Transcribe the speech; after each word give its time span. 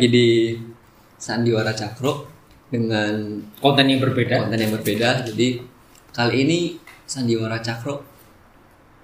Lagi 0.00 0.16
di 0.16 0.56
Sandiwara 1.20 1.76
Cakro 1.76 2.24
dengan 2.72 3.36
Konten 3.60 3.84
yang 3.84 4.00
berbeda. 4.00 4.48
konten 4.48 4.56
yang 4.56 4.72
berbeda. 4.72 5.28
Jadi 5.28 5.60
kali 6.08 6.48
ini 6.48 6.80
Sandiwara 7.04 7.60
Cakro 7.60 8.00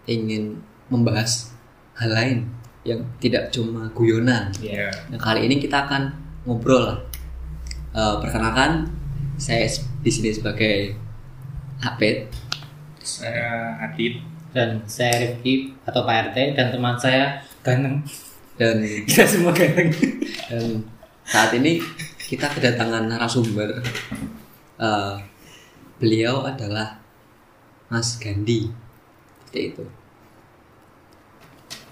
ingin 0.08 0.56
membahas 0.88 1.52
hal 2.00 2.16
lain 2.16 2.48
yang 2.88 3.04
tidak 3.20 3.52
cuma 3.52 3.92
guyonan. 3.92 4.48
Iya. 4.56 4.88
Nah, 5.12 5.20
kali 5.20 5.44
ini 5.44 5.60
kita 5.60 5.84
akan 5.84 6.16
ngobrol 6.48 6.88
lah. 6.88 6.98
Eh, 7.92 8.16
perkenalkan, 8.24 8.88
saya 9.36 9.68
di 10.00 10.08
sini 10.08 10.32
sebagai 10.32 10.96
Apet 11.84 12.32
Saya 13.04 13.84
Adit. 13.84 14.24
Dan 14.56 14.80
saya 14.88 15.12
Rifki 15.20 15.76
atau 15.84 16.08
Pak 16.08 16.32
RT 16.32 16.56
dan 16.56 16.72
teman 16.72 16.96
saya 16.96 17.44
ganteng. 17.60 18.00
Dan 18.56 18.76
Kita 19.04 19.24
semua 19.24 19.52
ganteng. 19.52 19.92
dan 20.48 20.64
saat 21.22 21.52
ini 21.52 21.78
kita 22.18 22.48
kedatangan 22.50 23.06
narasumber. 23.06 23.80
Eh, 24.76 25.14
beliau 25.96 26.42
adalah 26.42 27.00
Mas 27.86 28.16
Gandhi. 28.16 28.68
Seperti 29.40 29.60
itu. 29.70 29.84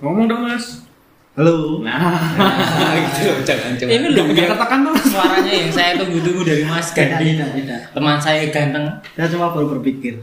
Ngomong 0.01 0.27
dong 0.27 0.43
mas. 0.45 0.85
Halo. 1.35 1.83
Nah, 1.83 1.99
gitu, 3.11 3.43
jangan 3.43 3.75
cuma. 3.75 3.91
Ini 3.91 4.07
loh 4.11 4.29
Udah 4.29 4.47
katakan 4.55 4.79
dong. 4.85 4.95
suaranya 4.95 5.51
yang 5.51 5.67
saya 5.69 5.99
tunggu-tunggu 5.99 6.47
dari 6.47 6.63
Mas 6.63 6.95
Gandhi. 6.95 7.35
tidak, 7.35 7.51
tidak. 7.59 7.81
Teman 7.91 8.19
saya 8.19 8.43
ganteng. 8.49 8.87
Saya 9.17 9.27
cuma 9.27 9.51
baru 9.51 9.67
berpikir. 9.75 10.23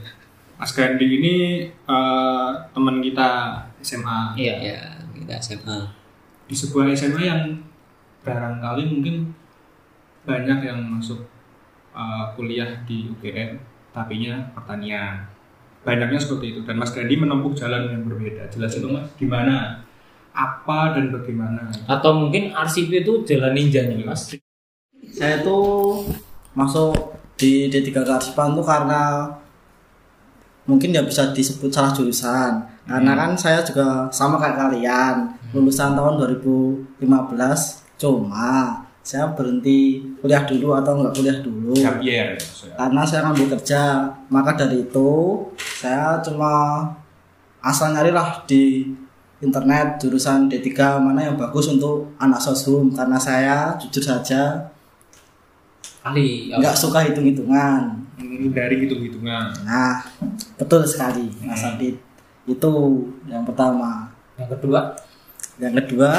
Mas 0.55 0.71
Gandhi 0.71 1.07
ini 1.19 1.33
eh, 1.67 2.49
teman 2.71 3.01
kita 3.01 3.29
SMA 3.81 4.37
Iya. 4.37 4.55
Ya, 4.61 4.79
kita 5.11 5.35
SMA. 5.41 5.79
Di 6.51 6.55
sebuah 6.59 6.91
SMA 6.91 7.23
yang 7.23 7.63
barangkali 8.27 8.83
mungkin 8.91 9.31
banyak 10.27 10.59
yang 10.67 10.83
masuk 10.99 11.23
eh, 11.95 12.25
kuliah 12.35 12.83
di 12.83 13.07
UGM, 13.07 13.55
tapinya 13.95 14.51
pertanian. 14.51 15.31
Banyaknya 15.81 16.19
seperti 16.19 16.53
itu 16.53 16.59
dan 16.61 16.77
Mas 16.77 16.93
Gandhi 16.93 17.17
menempuh 17.17 17.55
jalan 17.57 17.89
yang 17.89 18.03
berbeda. 18.05 18.51
Jelasin 18.53 18.85
dong 18.85 19.01
mas, 19.01 19.09
gimana, 19.17 19.81
apa 20.29 20.93
dan 20.93 21.09
bagaimana. 21.09 21.73
Atau 21.89 22.21
mungkin 22.21 22.53
RCP 22.53 23.01
itu 23.01 23.25
jalan 23.25 23.57
ninjanya 23.57 23.97
Mas. 24.05 24.29
Saya 25.09 25.41
tuh 25.41 26.05
masuk 26.53 27.17
di 27.33 27.65
D3 27.73 28.05
Karsipan 28.05 28.53
tuh 28.53 28.61
karena 28.61 29.25
mungkin 30.65 30.93
ya 30.93 31.01
bisa 31.05 31.33
disebut 31.33 31.69
salah 31.73 31.93
jurusan. 31.93 32.61
Karena 32.85 33.13
kan 33.15 33.31
saya 33.37 33.63
juga 33.63 34.09
sama 34.11 34.41
kayak 34.41 34.57
kalian, 34.57 35.15
lulusan 35.53 35.95
tahun 35.95 36.19
2015. 36.39 36.97
Cuma 38.01 38.83
saya 39.01 39.33
berhenti 39.33 40.01
kuliah 40.21 40.45
dulu 40.45 40.77
atau 40.77 41.01
enggak 41.01 41.13
kuliah 41.17 41.37
dulu. 41.41 41.73
Gap 41.73 41.97
year, 42.05 42.37
maksudnya. 42.37 42.75
karena 42.77 43.01
saya 43.01 43.19
ngambil 43.25 43.47
kerja 43.57 43.81
maka 44.29 44.51
dari 44.53 44.85
itu 44.85 45.11
saya 45.57 46.21
cuma 46.21 46.85
asal 47.61 47.93
nyari 47.93 48.13
lah 48.13 48.45
di 48.45 48.93
internet 49.41 49.97
jurusan 49.97 50.45
D3 50.45 51.01
mana 51.01 51.33
yang 51.33 51.37
bagus 51.37 51.65
untuk 51.73 52.13
anak 52.21 52.37
sosum 52.37 52.93
karena 52.93 53.17
saya 53.17 53.73
jujur 53.81 54.05
saja 54.05 54.69
Ali, 56.01 56.49
nggak 56.49 56.73
suka 56.77 57.05
hitung-hitungan 57.05 58.00
Dari 58.49 58.75
hitung-hitungan. 58.81 59.53
nah 59.61 60.01
betul 60.57 60.81
sekali 60.89 61.29
Mas 61.45 61.61
Adit. 61.61 62.01
Itu 62.49 63.05
yang 63.29 63.45
pertama. 63.45 64.09
Yang 64.41 64.57
kedua, 64.57 64.97
yang 65.61 65.77
kedua 65.77 66.11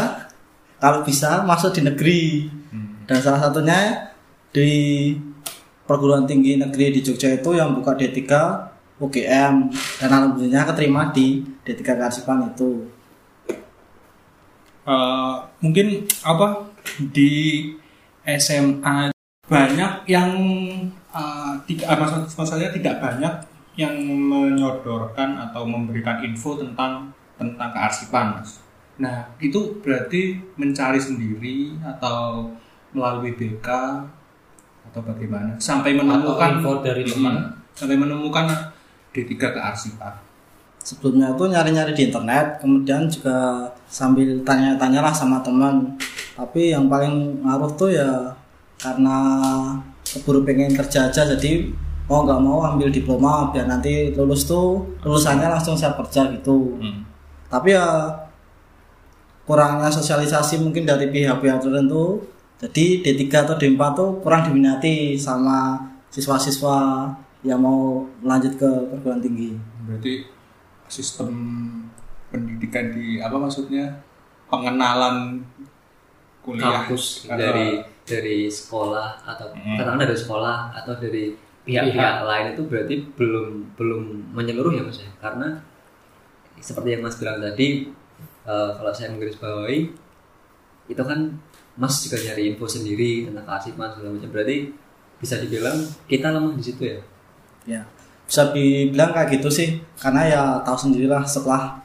kalau 0.78 1.03
bisa 1.03 1.43
masuk 1.43 1.75
di 1.75 1.82
negeri. 1.82 2.22
Hmm. 2.72 3.05
dan 3.05 3.21
salah 3.21 3.50
satunya 3.50 4.09
di 4.49 5.12
perguruan 5.84 6.25
tinggi 6.25 6.56
negeri 6.56 6.88
di 6.88 7.00
Jogja 7.05 7.37
itu 7.37 7.53
yang 7.53 7.77
buka 7.77 7.93
D3 7.93 8.25
UGM 9.03 9.55
dan 10.00 10.09
alhamdulillah 10.09 10.65
keterima 10.72 11.11
di 11.11 11.43
D3 11.66 11.82
Karsipan 11.84 12.49
itu. 12.55 12.87
Eh, 14.82 15.34
mungkin 15.62 16.06
apa? 16.27 16.71
Di 16.99 17.31
SMA 18.25 19.12
banyak 19.53 19.93
yang 20.07 20.31
eh, 21.13 21.53
tidak 21.67 21.87
ah, 21.87 21.97
maksud, 22.01 22.21
maksud 22.27 22.57
saya 22.57 22.69
tidak 22.71 22.97
banyak 22.99 23.35
yang 23.75 23.93
menyodorkan 24.05 25.37
atau 25.39 25.65
memberikan 25.65 26.21
info 26.21 26.57
tentang 26.57 27.09
tentang 27.37 27.69
kearsipan 27.71 28.37
mas. 28.37 28.61
Nah 28.97 29.17
itu 29.39 29.81
berarti 29.81 30.23
mencari 30.55 31.01
sendiri 31.01 31.57
atau 31.83 32.49
melalui 32.93 33.33
BK 33.33 33.69
atau 34.83 35.01
bagaimana 35.01 35.57
sampai 35.57 35.95
menemukan 35.95 36.59
info 36.59 36.81
dari 36.81 37.03
Hmm, 37.03 37.12
teman. 37.12 37.35
sampai 37.73 37.97
menemukan 37.97 38.45
D3 39.11 39.33
kearsipan. 39.39 40.12
sebelumnya 40.79 41.31
itu 41.31 41.45
nyari-nyari 41.47 41.95
di 41.95 42.11
internet 42.11 42.59
kemudian 42.59 43.07
juga 43.07 43.62
sambil 43.87 44.35
tanya-tanya 44.43 44.99
lah 45.01 45.15
sama 45.15 45.39
teman 45.39 45.95
tapi 46.35 46.69
yang 46.69 46.91
paling 46.91 47.39
ngaruh 47.41 47.71
tuh 47.73 47.87
ya 47.89 48.35
karena 48.82 49.16
keburu 50.03 50.43
pengen 50.43 50.75
kerja 50.75 51.09
aja 51.09 51.22
jadi 51.25 51.70
mau 52.10 52.26
nggak 52.26 52.43
mau 52.43 52.66
ambil 52.66 52.91
diploma 52.91 53.54
biar 53.54 53.70
nanti 53.70 54.10
lulus 54.12 54.44
tuh 54.44 54.82
lulusannya 55.06 55.47
langsung 55.47 55.78
siap 55.78 55.94
kerja 56.03 56.28
gitu. 56.34 56.76
Hmm. 56.82 57.06
tapi 57.47 57.72
ya 57.72 58.10
kurangnya 59.47 59.91
sosialisasi 59.91 60.62
mungkin 60.62 60.87
dari 60.87 61.10
pihak-pihak 61.10 61.62
tertentu. 61.62 62.22
Jadi 62.62 63.03
D3 63.03 63.22
atau 63.43 63.56
D4 63.59 63.82
tuh 63.98 64.10
kurang 64.22 64.47
diminati 64.47 65.19
sama 65.19 65.82
siswa-siswa 66.14 67.10
yang 67.43 67.59
mau 67.59 68.06
lanjut 68.22 68.54
ke 68.54 68.70
perguruan 68.87 69.19
tinggi. 69.19 69.59
Berarti 69.82 70.22
sistem 70.87 71.34
pendidikan 72.31 72.94
di 72.94 73.19
apa 73.19 73.34
maksudnya 73.34 73.91
pengenalan 74.47 75.43
kuliah 76.47 76.87
Kampus 76.87 77.26
dari 77.26 77.82
dari 78.03 78.51
sekolah 78.51 79.23
atau 79.23 79.51
Hmm. 79.55 79.79
katakan 79.79 80.01
dari 80.03 80.19
sekolah 80.19 80.57
atau 80.75 80.93
dari 80.97 81.33
pihak-pihak 81.63 82.17
lain 82.27 82.47
itu 82.53 82.63
berarti 82.67 82.95
belum 83.15 83.47
belum 83.79 84.03
menyeluruh 84.35 84.75
ya 84.75 84.83
mas 84.83 84.99
ya? 84.99 85.11
Karena 85.19 85.63
seperti 86.59 86.95
yang 86.95 87.03
mas 87.03 87.17
bilang 87.17 87.39
tadi 87.39 87.87
eh, 88.43 88.71
kalau 88.75 88.91
saya 88.91 89.15
menggarisbawahi 89.15 89.81
itu 90.91 91.03
kan 91.03 91.21
mas 91.79 91.95
juga 92.03 92.19
nyari 92.21 92.53
info 92.53 92.67
sendiri 92.67 93.31
tentang 93.31 93.47
kearsipan 93.47 93.89
segala 93.95 94.11
macam. 94.12 94.31
Berarti 94.35 94.57
bisa 95.23 95.39
dibilang 95.39 95.79
kita 96.05 96.35
lemah 96.35 96.59
di 96.59 96.65
situ 96.67 96.83
ya? 96.83 96.99
Ya. 97.62 97.83
Bisa 98.27 98.51
dibilang 98.51 99.15
kayak 99.15 99.39
gitu 99.39 99.47
sih 99.47 99.69
karena 99.95 100.27
ya 100.27 100.43
tahu 100.67 100.75
sendirilah 100.75 101.23
setelah 101.23 101.79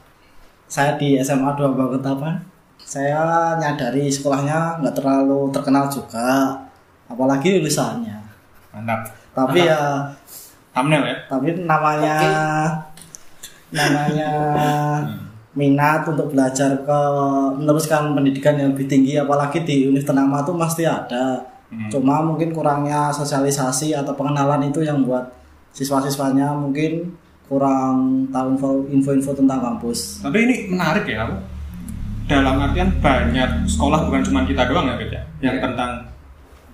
saya 0.66 0.98
di 0.98 1.14
SMA 1.22 1.54
2 1.54 1.72
Bagetapan 1.72 2.42
saya 2.88 3.52
nyadari 3.60 4.08
sekolahnya 4.08 4.80
nggak 4.80 4.96
terlalu 4.96 5.52
terkenal 5.52 5.92
juga 5.92 6.56
apalagi 7.04 7.60
lulusannya. 7.60 8.16
Mantap. 8.72 9.12
Tapi 9.36 9.68
ya 9.68 10.08
thumbnail 10.72 11.04
ya? 11.04 11.16
tapi 11.28 11.48
namanya 11.68 12.16
namanya 13.68 14.32
minat 15.52 16.06
untuk 16.08 16.32
belajar 16.32 16.80
ke 16.80 17.00
meneruskan 17.60 18.16
pendidikan 18.16 18.56
yang 18.56 18.72
lebih 18.72 18.88
tinggi 18.88 19.20
apalagi 19.20 19.66
di 19.68 19.90
univ 19.90 20.08
ternama 20.08 20.40
tuh 20.40 20.56
pasti 20.56 20.88
ada. 20.88 21.44
Hmm. 21.68 21.92
cuma 21.92 22.24
mungkin 22.24 22.48
kurangnya 22.48 23.12
sosialisasi 23.12 23.92
atau 23.92 24.16
pengenalan 24.16 24.72
itu 24.72 24.80
yang 24.80 25.04
buat 25.04 25.28
siswa-siswanya 25.76 26.56
mungkin 26.56 27.12
kurang 27.44 28.24
tahu 28.32 28.56
info- 28.56 28.88
info-info 28.88 29.36
tentang 29.36 29.60
kampus. 29.60 30.24
Tapi 30.24 30.48
ini 30.48 30.56
menarik 30.72 31.04
ya 31.04 31.28
dalam 32.28 32.60
artian 32.60 32.92
banyak 33.00 33.64
sekolah 33.64 34.04
bukan 34.04 34.20
cuma 34.20 34.44
kita 34.44 34.68
doang 34.68 34.92
ya 34.92 34.94
Bed, 35.00 35.10
ya? 35.10 35.22
Yang 35.48 35.56
tentang 35.64 35.92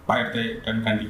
Pak 0.05 0.17
RT 0.29 0.67
dan 0.67 0.77
Kandi 0.83 1.09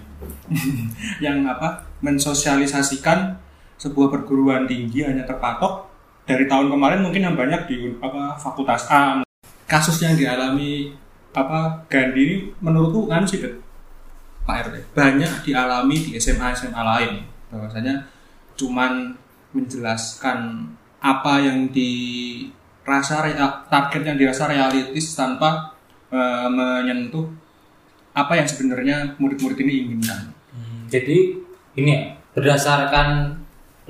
yang 1.24 1.42
apa? 1.48 1.82
Mensosialisasikan 2.04 3.40
sebuah 3.80 4.12
perguruan 4.12 4.68
tinggi 4.68 5.02
hanya 5.02 5.24
terpatok 5.24 5.88
dari 6.28 6.44
tahun 6.44 6.70
kemarin 6.70 7.00
mungkin 7.02 7.24
yang 7.24 7.34
banyak 7.34 7.66
di 7.66 7.76
apa 7.98 8.36
fakultas 8.36 8.86
A. 8.92 9.24
Kasus 9.64 9.96
yang 10.04 10.14
dialami 10.14 10.92
apa 11.34 11.82
Gandhi 11.90 12.20
ini 12.22 12.36
menurutku 12.62 13.10
kan 13.10 13.26
sih 13.26 13.42
Pak 14.44 14.70
RT 14.70 14.92
banyak 14.92 15.32
dialami 15.42 15.96
di 15.96 16.10
SMA 16.20 16.52
SMA 16.52 16.82
lain. 16.84 17.24
Bahwasanya 17.48 18.04
cuman 18.54 19.16
menjelaskan 19.56 20.68
apa 21.00 21.40
yang 21.40 21.72
dirasa 22.84 23.24
rea- 23.24 23.64
target 23.66 24.02
yang 24.04 24.16
dirasa 24.20 24.44
realistis 24.46 25.16
tanpa 25.16 25.72
eh, 26.12 26.48
menyentuh 26.52 27.26
apa 28.14 28.38
yang 28.38 28.46
sebenarnya 28.46 29.18
murid-murid 29.18 29.58
ini 29.66 29.72
inginkan. 29.88 30.30
Jadi 30.86 31.34
ini 31.74 31.90
ya, 31.90 32.02
berdasarkan 32.38 33.34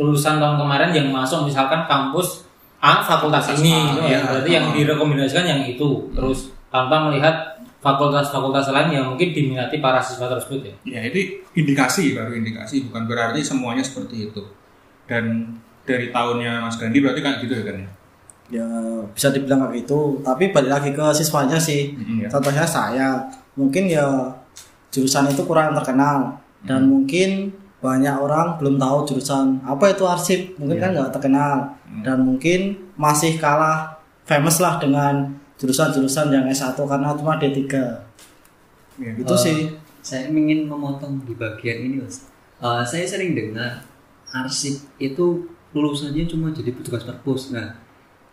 lulusan 0.00 0.40
tahun 0.40 0.56
kemarin 0.56 0.90
yang 0.96 1.12
masuk 1.12 1.44
misalkan 1.44 1.84
kampus 1.84 2.48
A 2.84 3.00
fakultas 3.00 3.48
Fakultas 3.48 3.64
ini 3.64 3.72
A, 3.72 4.08
iya. 4.08 4.08
ya. 4.08 4.18
berarti 4.28 4.50
yang 4.52 4.66
direkomendasikan 4.76 5.44
yang 5.48 5.60
itu 5.64 6.12
terus 6.12 6.52
tanpa 6.68 7.08
melihat 7.08 7.56
fakultas-fakultas 7.80 8.72
lain 8.72 8.96
yang 8.96 9.04
mungkin 9.12 9.32
diminati 9.32 9.80
para 9.80 10.00
siswa 10.00 10.28
tersebut 10.28 10.60
ya 10.64 10.74
Ya 10.84 11.00
itu 11.08 11.44
indikasi 11.56 12.16
baru 12.16 12.32
indikasi 12.36 12.88
bukan 12.88 13.04
berarti 13.08 13.40
semuanya 13.44 13.84
seperti 13.84 14.28
itu. 14.32 14.42
Dan 15.04 15.56
dari 15.84 16.08
tahunnya 16.08 16.64
Mas 16.64 16.80
Gandhi 16.80 17.00
berarti 17.04 17.20
kan 17.20 17.40
gitu 17.44 17.52
ya 17.52 17.64
kan 17.68 17.76
ya? 17.84 17.88
Ya 18.48 18.64
bisa 19.12 19.32
dibilang 19.32 19.64
kayak 19.64 19.84
gitu. 19.84 20.20
Tapi 20.20 20.52
balik 20.52 20.70
lagi 20.70 20.90
ke 20.92 21.04
siswanya 21.12 21.56
sih. 21.56 21.94
Mm, 21.94 22.24
ya. 22.24 22.28
contohnya 22.28 22.64
saya. 22.64 23.08
Mungkin 23.54 23.86
ya 23.86 24.04
jurusan 24.90 25.30
itu 25.30 25.42
kurang 25.44 25.72
terkenal. 25.74 26.36
Dan 26.64 26.88
mungkin 26.88 27.52
banyak 27.78 28.16
orang 28.16 28.56
belum 28.56 28.80
tahu 28.80 29.04
jurusan 29.04 29.60
apa 29.60 29.92
itu 29.92 30.04
arsip. 30.04 30.40
Mungkin 30.56 30.76
kan 30.80 30.90
nggak 30.92 31.12
terkenal. 31.12 31.76
Dan 32.00 32.24
mungkin 32.24 32.74
masih 32.96 33.36
kalah 33.36 33.94
famous 34.24 34.58
lah 34.58 34.80
dengan 34.80 35.28
jurusan-jurusan 35.54 36.32
yang 36.32 36.44
S1 36.48 36.74
karena 36.74 37.14
cuma 37.14 37.38
D3 37.38 37.62
Ya. 38.94 39.10
itu 39.10 39.34
Eh, 39.34 39.40
sih. 39.40 39.58
Saya 40.04 40.28
ingin 40.28 40.70
memotong 40.70 41.18
di 41.24 41.34
bagian 41.34 41.82
ini, 41.82 41.96
Mas. 41.98 42.28
Eh, 42.62 42.82
saya 42.86 43.02
sering 43.02 43.34
dengar 43.34 43.82
arsip 44.30 44.78
itu 44.96 45.46
lulusannya 45.74 46.22
cuma 46.24 46.54
jadi 46.54 46.70
petugas 46.70 47.02
perpus. 47.02 47.50
Nah, 47.50 47.74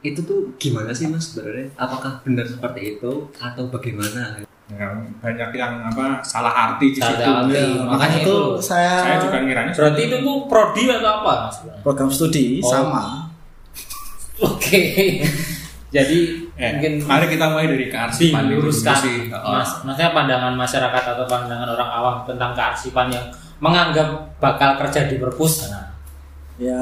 itu 0.01 0.19
tuh 0.19 0.49
gimana 0.57 0.89
sih, 0.89 1.05
Mas 1.05 1.29
sebenarnya? 1.29 1.69
Apakah 1.75 2.21
benar 2.21 2.43
seperti 2.43 2.97
itu 2.97 3.11
atau 3.33 3.63
bagaimana? 3.67 4.41
Ya, 4.67 4.87
banyak 5.19 5.51
yang 5.51 5.83
apa 5.83 6.23
salah 6.23 6.49
arti 6.71 6.95
di 6.95 6.99
Salah 6.99 7.19
situ. 7.19 7.27
arti. 7.27 7.53
Ya, 7.53 7.67
makanya 7.83 8.17
itu 8.17 8.31
itu. 8.31 8.37
saya, 8.57 8.93
Saya 9.03 9.17
juga 9.19 9.37
ngiranya 9.41 9.71
berarti 9.75 10.01
itu 10.07 10.15
tuh 10.17 10.37
prodi 10.47 10.83
atau 10.87 11.09
apa 11.11 11.33
mas 11.43 11.57
program 11.83 12.07
studi 12.07 12.63
Oh. 12.63 12.71
sama 12.71 13.27
oke 14.39 14.81
jadi 15.95 16.19
Eh, 16.55 16.77
mungkin 16.77 16.93
mari 17.03 17.25
kita 17.25 17.49
mulai 17.49 17.65
dari 17.67 17.89
kearsipan 17.89 18.45
dulu 18.45 18.69
diluruskan 18.69 18.95
sih. 18.95 19.17
Oh. 19.33 19.57
mas 19.57 19.81
maksudnya 19.81 20.13
pandangan 20.13 20.53
masyarakat 20.53 21.03
atau 21.09 21.25
pandangan 21.25 21.67
orang 21.67 21.89
awam 21.91 22.15
tentang 22.23 22.53
kearsipan 22.53 23.09
yang 23.09 23.25
menganggap 23.57 24.07
bakal 24.37 24.77
kerja 24.77 25.09
di 25.09 25.17
perpus 25.17 25.67
nah, 25.67 25.89
ya 26.55 26.79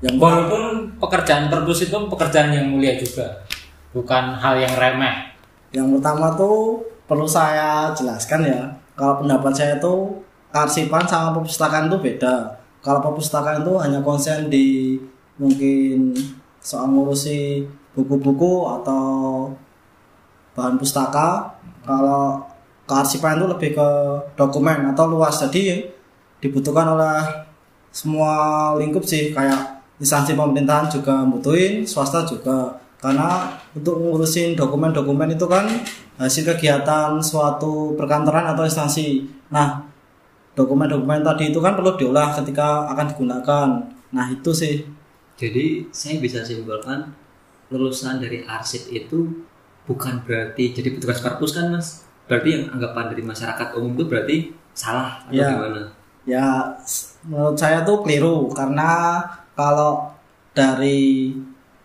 yang 0.00 0.16
walaupun 0.16 0.96
pekerjaan 0.96 1.52
perpus 1.52 1.84
itu 1.84 1.96
pekerjaan 2.08 2.56
yang 2.56 2.66
mulia 2.72 2.96
juga 2.96 3.44
bukan 3.92 4.36
hal 4.38 4.56
yang 4.56 4.74
remeh 4.76 5.28
Yang 5.70 5.98
pertama 5.98 6.34
tuh 6.34 6.82
perlu 7.06 7.30
saya 7.30 7.94
jelaskan 7.94 8.42
ya. 8.42 8.62
Kalau 8.98 9.22
pendapat 9.22 9.54
saya 9.54 9.74
tuh 9.78 10.18
kearsipan 10.50 11.06
sama 11.06 11.30
perpustakaan 11.38 11.86
tuh 11.86 12.02
beda. 12.02 12.58
Kalau 12.82 12.98
perpustakaan 12.98 13.62
itu 13.62 13.78
hanya 13.78 14.02
konsen 14.02 14.50
di 14.50 14.98
mungkin 15.38 16.10
soal 16.58 16.90
ngurusi 16.90 17.62
buku-buku 17.94 18.66
atau 18.82 19.46
bahan 20.58 20.74
pustaka. 20.74 21.54
Kalau 21.86 22.42
kearsipan 22.90 23.38
itu 23.38 23.46
lebih 23.46 23.70
ke 23.78 23.88
dokumen 24.34 24.90
atau 24.90 25.06
luas. 25.06 25.38
Jadi 25.38 25.86
dibutuhkan 26.42 26.98
oleh 26.98 27.46
semua 27.94 28.74
lingkup 28.74 29.06
sih 29.06 29.30
kayak 29.30 29.79
instansi 30.00 30.32
pemerintahan 30.34 30.88
juga 30.88 31.22
butuhin, 31.28 31.84
swasta 31.84 32.24
juga 32.24 32.80
karena 33.00 33.48
untuk 33.72 33.96
ngurusin 34.00 34.56
dokumen-dokumen 34.56 35.32
itu 35.32 35.44
kan 35.48 35.64
hasil 36.20 36.44
kegiatan 36.44 37.16
suatu 37.20 37.96
perkantoran 37.96 38.52
atau 38.52 38.64
instansi. 38.64 39.24
Nah, 39.48 39.84
dokumen-dokumen 40.52 41.24
tadi 41.24 41.48
itu 41.48 41.60
kan 41.64 41.76
perlu 41.76 41.96
diolah 41.96 42.32
ketika 42.36 42.92
akan 42.92 43.06
digunakan. 43.08 43.68
Nah, 44.12 44.26
itu 44.28 44.52
sih. 44.52 44.84
Jadi, 45.40 45.88
saya 45.88 46.20
bisa 46.20 46.44
simpulkan 46.44 47.16
lulusan 47.72 48.20
dari 48.20 48.44
arsip 48.44 48.92
itu 48.92 49.46
bukan 49.88 50.20
berarti 50.26 50.76
jadi 50.76 50.92
petugas 50.92 51.24
perpus 51.24 51.56
kan, 51.56 51.72
Mas? 51.72 52.04
Berarti 52.28 52.48
yang 52.52 52.64
anggapan 52.76 53.16
dari 53.16 53.22
masyarakat 53.24 53.68
umum 53.80 53.96
itu 53.96 54.04
berarti 54.04 54.36
salah 54.76 55.24
atau 55.24 55.34
Ya. 55.40 55.48
gimana? 55.56 55.82
Ya, 56.28 56.46
menurut 57.24 57.56
saya 57.56 57.80
tuh 57.80 58.04
keliru 58.04 58.52
karena 58.52 59.24
kalau 59.60 60.08
dari 60.56 61.30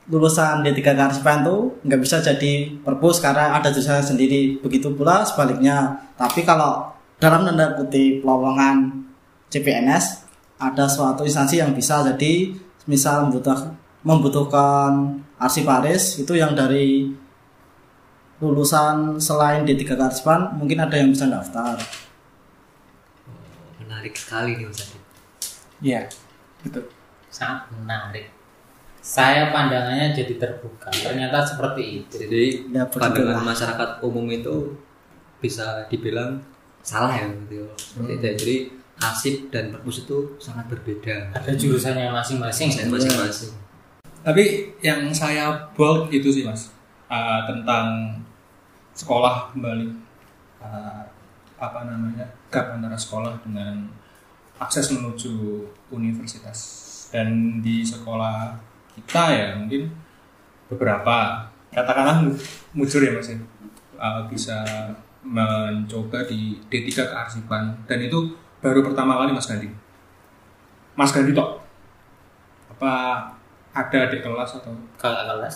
lulusan 0.07 0.63
D3 0.63 0.95
kearsipan 0.95 1.43
tuh 1.43 1.75
nggak 1.83 1.99
bisa 1.99 2.23
jadi 2.23 2.71
perpus 2.79 3.19
karena 3.19 3.51
ada 3.57 3.73
jurusan 3.73 4.15
sendiri. 4.15 4.61
Begitu 4.63 4.93
pula 4.95 5.27
sebaliknya. 5.27 6.07
Tapi 6.15 6.47
kalau 6.47 6.93
dalam 7.19 7.43
tanda 7.43 7.75
kutip 7.75 8.23
lowongan 8.23 9.03
CPNS 9.51 10.23
ada 10.55 10.87
suatu 10.87 11.27
instansi 11.27 11.59
yang 11.59 11.75
bisa 11.75 11.99
jadi 12.05 12.55
misal 12.87 13.27
membutuh- 13.27 13.75
membutuhkan 14.05 15.19
arsiparis 15.35 16.21
itu 16.21 16.37
yang 16.37 16.55
dari 16.55 17.11
lulusan 18.39 19.17
selain 19.19 19.65
D3 19.65 19.95
kearsipan 19.95 20.55
mungkin 20.55 20.79
ada 20.79 20.95
yang 20.95 21.09
bisa 21.11 21.25
daftar. 21.27 21.79
Menarik 23.81 24.13
sekali 24.13 24.59
nih, 24.59 24.65
Mas 24.69 24.79
Adi. 24.85 24.97
Iya. 25.81 26.01
Betul. 26.61 26.85
Sangat 27.35 27.67
menarik. 27.75 28.31
Saya 29.03 29.51
pandangannya 29.51 30.15
jadi 30.15 30.39
terbuka. 30.39 30.89
Ternyata 30.89 31.43
seperti 31.43 32.01
itu. 32.01 32.15
Jadi, 32.25 32.45
Ya, 32.71 32.87
pandangan 32.87 33.43
masyarakat 33.43 33.89
umum 34.01 34.25
itu 34.31 34.73
bisa 35.43 35.85
dibilang 35.91 36.39
salah 36.81 37.11
ya 37.13 37.27
gitu. 37.45 37.67
Itu. 38.01 38.09
Ya. 38.17 38.33
Jadi, 38.33 38.55
arsip 38.95 39.51
dan 39.51 39.75
perpus 39.75 40.07
itu 40.07 40.39
sangat 40.39 40.71
berbeda. 40.71 41.35
ada 41.35 41.51
jurusannya 41.53 42.09
masing-masing. 42.15 42.71
Dan 42.71 42.87
masing-masing. 42.89 43.51
Tapi 44.25 44.73
yang 44.81 45.11
saya 45.13 45.69
bold 45.77 46.09
itu 46.09 46.31
sih 46.31 46.47
mas. 46.47 46.73
Uh, 47.05 47.45
tentang 47.45 48.17
sekolah 48.97 49.53
kembali. 49.53 49.91
Uh, 50.57 51.03
apa 51.61 51.85
namanya? 51.85 52.25
Gap 52.49 52.73
antara 52.73 52.97
sekolah 52.97 53.37
dengan 53.45 53.85
akses 54.57 54.89
menuju 54.95 55.61
universitas 55.93 56.84
dan 57.13 57.59
di 57.59 57.85
sekolah 57.85 58.55
kita 58.95 59.23
ya 59.33 59.47
mungkin 59.57 59.91
beberapa 60.71 61.45
katakanlah 61.69 62.23
mu- 62.23 62.39
mujur 62.73 63.03
ya 63.03 63.11
mas 63.13 63.29
ya. 63.29 63.37
Uh, 63.95 64.27
bisa 64.27 64.63
mencoba 65.23 66.21
di 66.27 66.59
D3 66.67 66.91
kearsipan 67.09 67.73
dan 67.87 67.97
itu 67.99 68.35
baru 68.61 68.85
pertama 68.85 69.17
kali 69.17 69.31
mas 69.31 69.47
Gandhi. 69.47 69.69
Mas 70.95 71.11
Gandhi 71.11 71.35
tok. 71.35 71.59
Apa 72.75 73.23
ada 73.75 73.97
adik 74.07 74.23
kelas 74.23 74.59
atau? 74.59 74.71
Kakak 74.99 75.25
kelas. 75.27 75.55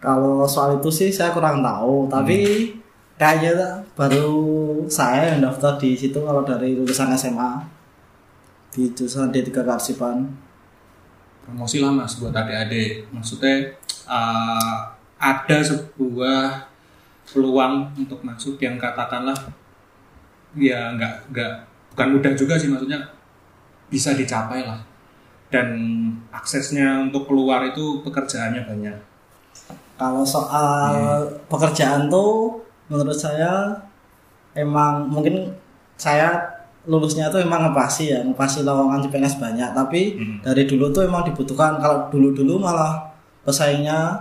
Kalau 0.00 0.48
soal 0.48 0.80
itu 0.80 0.88
sih 0.88 1.10
saya 1.12 1.30
kurang 1.30 1.60
tahu, 1.60 2.08
tapi 2.08 2.72
kayaknya 3.20 3.84
baru 3.92 4.32
saya 4.88 5.36
yang 5.36 5.44
daftar 5.44 5.76
di 5.76 5.92
situ 5.92 6.16
kalau 6.24 6.40
dari 6.40 6.72
lulusan 6.72 7.12
SMA 7.12 7.60
di 8.70 8.90
jurusan 8.94 9.34
D3 9.34 9.50
Kearsipan. 9.50 10.18
promosi 11.40 11.82
lah 11.82 11.90
mas 11.90 12.14
buat 12.22 12.30
adik-adik. 12.30 13.10
Maksudnya 13.10 13.74
uh, 14.06 14.94
ada 15.18 15.58
sebuah 15.58 16.70
peluang 17.26 17.90
untuk 17.98 18.22
masuk 18.22 18.54
yang 18.62 18.78
katakanlah 18.78 19.34
ya 20.54 20.94
nggak 20.94 21.30
nggak 21.30 21.52
bukan 21.94 22.08
mudah 22.14 22.32
juga 22.38 22.54
sih 22.54 22.70
maksudnya 22.70 23.02
bisa 23.90 24.14
dicapai 24.14 24.62
lah. 24.62 24.78
Dan 25.50 25.74
aksesnya 26.30 27.02
untuk 27.02 27.26
keluar 27.26 27.66
itu 27.66 27.98
pekerjaannya 28.06 28.62
banyak. 28.70 28.98
Kalau 29.98 30.22
soal 30.22 31.26
pekerjaan 31.50 32.06
tuh 32.06 32.62
menurut 32.86 33.18
saya 33.18 33.74
emang 34.54 35.10
mungkin 35.10 35.50
saya 35.98 36.59
lulusnya 36.86 37.28
tuh 37.28 37.44
emang 37.44 37.68
ngepasi 37.68 38.08
ya, 38.08 38.18
ngepasi 38.24 38.64
lowongan 38.64 39.04
CPNS 39.04 39.36
banyak, 39.36 39.70
tapi 39.72 40.16
Hmm. 40.16 40.36
dari 40.40 40.64
dulu 40.64 40.88
tuh 40.88 41.04
emang 41.04 41.22
dibutuhkan 41.22 41.76
kalau 41.76 42.08
dulu-dulu 42.08 42.56
malah 42.56 43.12
pesaingnya 43.44 44.16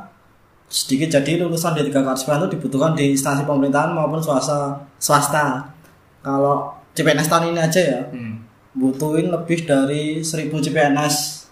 sedikit 0.67 1.09
jadi 1.17 1.41
lulusan 1.41 1.73
D3 1.73 2.03
Kearsipan 2.03 2.43
itu 2.43 2.59
dibutuhkan 2.59 2.93
di 2.93 3.15
instansi 3.15 3.47
pemerintahan 3.47 3.95
maupun 3.95 4.19
swasta 4.19 4.75
swasta. 4.99 5.71
Kalau 6.19 6.75
CPNS 6.93 7.27
tahun 7.27 7.55
ini 7.55 7.59
aja 7.63 7.81
ya, 7.81 8.01
Hmm. 8.11 8.43
butuhin 8.75 9.31
lebih 9.31 9.63
dari 9.65 10.19
1000 10.21 10.59
CPNS 10.59 11.47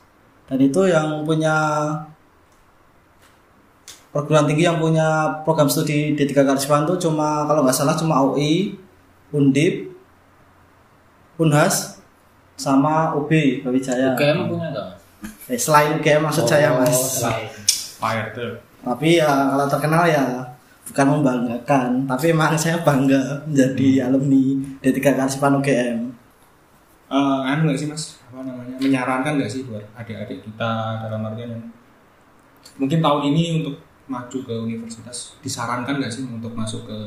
dan 0.48 0.60
itu 0.60 0.86
yang 0.86 1.24
punya 1.24 1.56
perguruan 4.12 4.48
tinggi 4.48 4.66
yang 4.66 4.80
punya 4.80 5.40
program 5.44 5.68
studi 5.68 6.14
D3 6.14 6.44
Kearsipan 6.44 6.84
itu 6.84 7.08
cuma 7.08 7.46
kalau 7.46 7.64
nggak 7.64 7.76
salah 7.76 7.96
cuma 7.96 8.20
UI, 8.24 8.76
Undip, 9.30 9.87
Unhas, 11.38 12.02
sama 12.56 13.14
UB 13.14 13.30
Brawijaya. 13.62 14.14
UGM 14.14 14.50
punya 14.50 14.68
nggak 14.72 14.90
Eh, 15.48 15.56
selain 15.56 15.96
UGM 15.96 16.22
maksud 16.24 16.44
saya 16.44 16.74
Oh, 16.74 16.82
mas. 16.82 17.22
selain. 17.22 17.50
Tapi 18.80 19.18
ya 19.18 19.30
kalau 19.50 19.66
terkenal 19.68 20.04
ya 20.06 20.24
bukan 20.84 21.06
membanggakan, 21.14 21.90
tapi 22.06 22.32
emang 22.32 22.54
saya 22.54 22.80
bangga 22.80 23.44
menjadi 23.44 24.08
alumni 24.08 24.44
D3 24.80 24.98
Kearsipan 25.00 25.58
UGM. 25.58 26.00
Eh, 27.08 27.40
anu 27.46 27.66
nggak 27.66 27.78
sih 27.78 27.88
mas 27.88 28.20
apa 28.28 28.44
namanya 28.44 28.76
menyarankan 28.78 29.40
nggak 29.40 29.48
sih 29.48 29.64
buat 29.64 29.80
adik-adik 29.96 30.44
kita 30.44 30.72
dalam 31.00 31.24
artian 31.24 31.50
yang 31.50 31.64
mungkin 32.76 33.00
tahun 33.00 33.22
ini 33.26 33.64
untuk 33.64 33.80
maju 34.06 34.38
ke 34.44 34.54
universitas 34.54 35.40
disarankan 35.40 35.98
nggak 35.98 36.12
sih 36.12 36.28
untuk 36.28 36.52
masuk 36.52 36.84
ke 36.84 37.00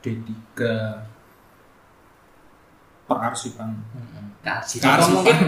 D3 0.00 0.56
perarsipan 3.10 3.74
Kasih. 4.40 4.78
Kearsipan. 4.80 4.96
Atau 4.96 5.06
mungkin 5.20 5.38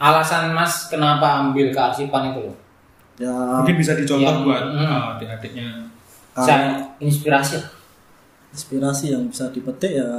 alasan 0.00 0.50
Mas 0.56 0.88
kenapa 0.90 1.44
ambil 1.44 1.70
kearsipan 1.70 2.32
itu 2.32 2.40
loh? 2.48 2.56
ya 3.20 3.60
mungkin 3.60 3.76
bisa 3.76 3.92
dicontoh 3.94 4.24
Yang- 4.24 4.42
buat 4.48 4.64
hmm. 4.72 4.82
uh, 4.82 5.14
adik-adiknya 5.14 5.68
kalau 6.32 6.48
Saya 6.48 6.68
inspirasi. 6.98 7.60
inspirasi 8.50 9.12
yang 9.12 9.28
bisa 9.28 9.52
dipetik 9.52 10.00
ya 10.00 10.10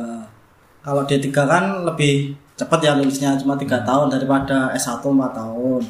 kalau 0.86 1.02
D3 1.04 1.28
kan 1.34 1.66
lebih 1.84 2.38
cepat 2.54 2.80
ya 2.86 2.94
lulusnya 2.94 3.34
cuma 3.42 3.58
tiga 3.58 3.82
tahun 3.82 4.14
daripada 4.14 4.70
S1 4.78 5.02
4 5.02 5.10
tahun 5.34 5.82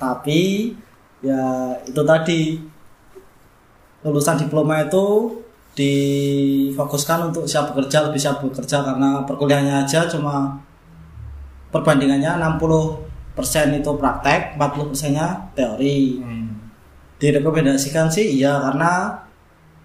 tapi 0.00 0.72
ya 1.20 1.72
itu 1.84 2.02
tadi 2.02 2.58
lulusan 4.04 4.40
diploma 4.40 4.84
itu 4.84 5.04
difokuskan 5.74 7.34
untuk 7.34 7.50
siap 7.50 7.74
bekerja 7.74 8.06
lebih 8.06 8.20
siap 8.22 8.38
bekerja 8.38 8.86
karena 8.86 9.26
perkuliahannya 9.26 9.82
aja 9.82 10.06
cuma 10.06 10.54
perbandingannya 11.74 12.38
60% 12.38 13.82
itu 13.82 13.90
praktek 13.98 14.54
40% 14.54 15.18
nya 15.18 15.50
teori 15.58 16.22
hmm. 16.22 16.48
direkomendasikan 17.18 18.06
sih 18.06 18.38
iya 18.38 18.62
karena 18.62 19.18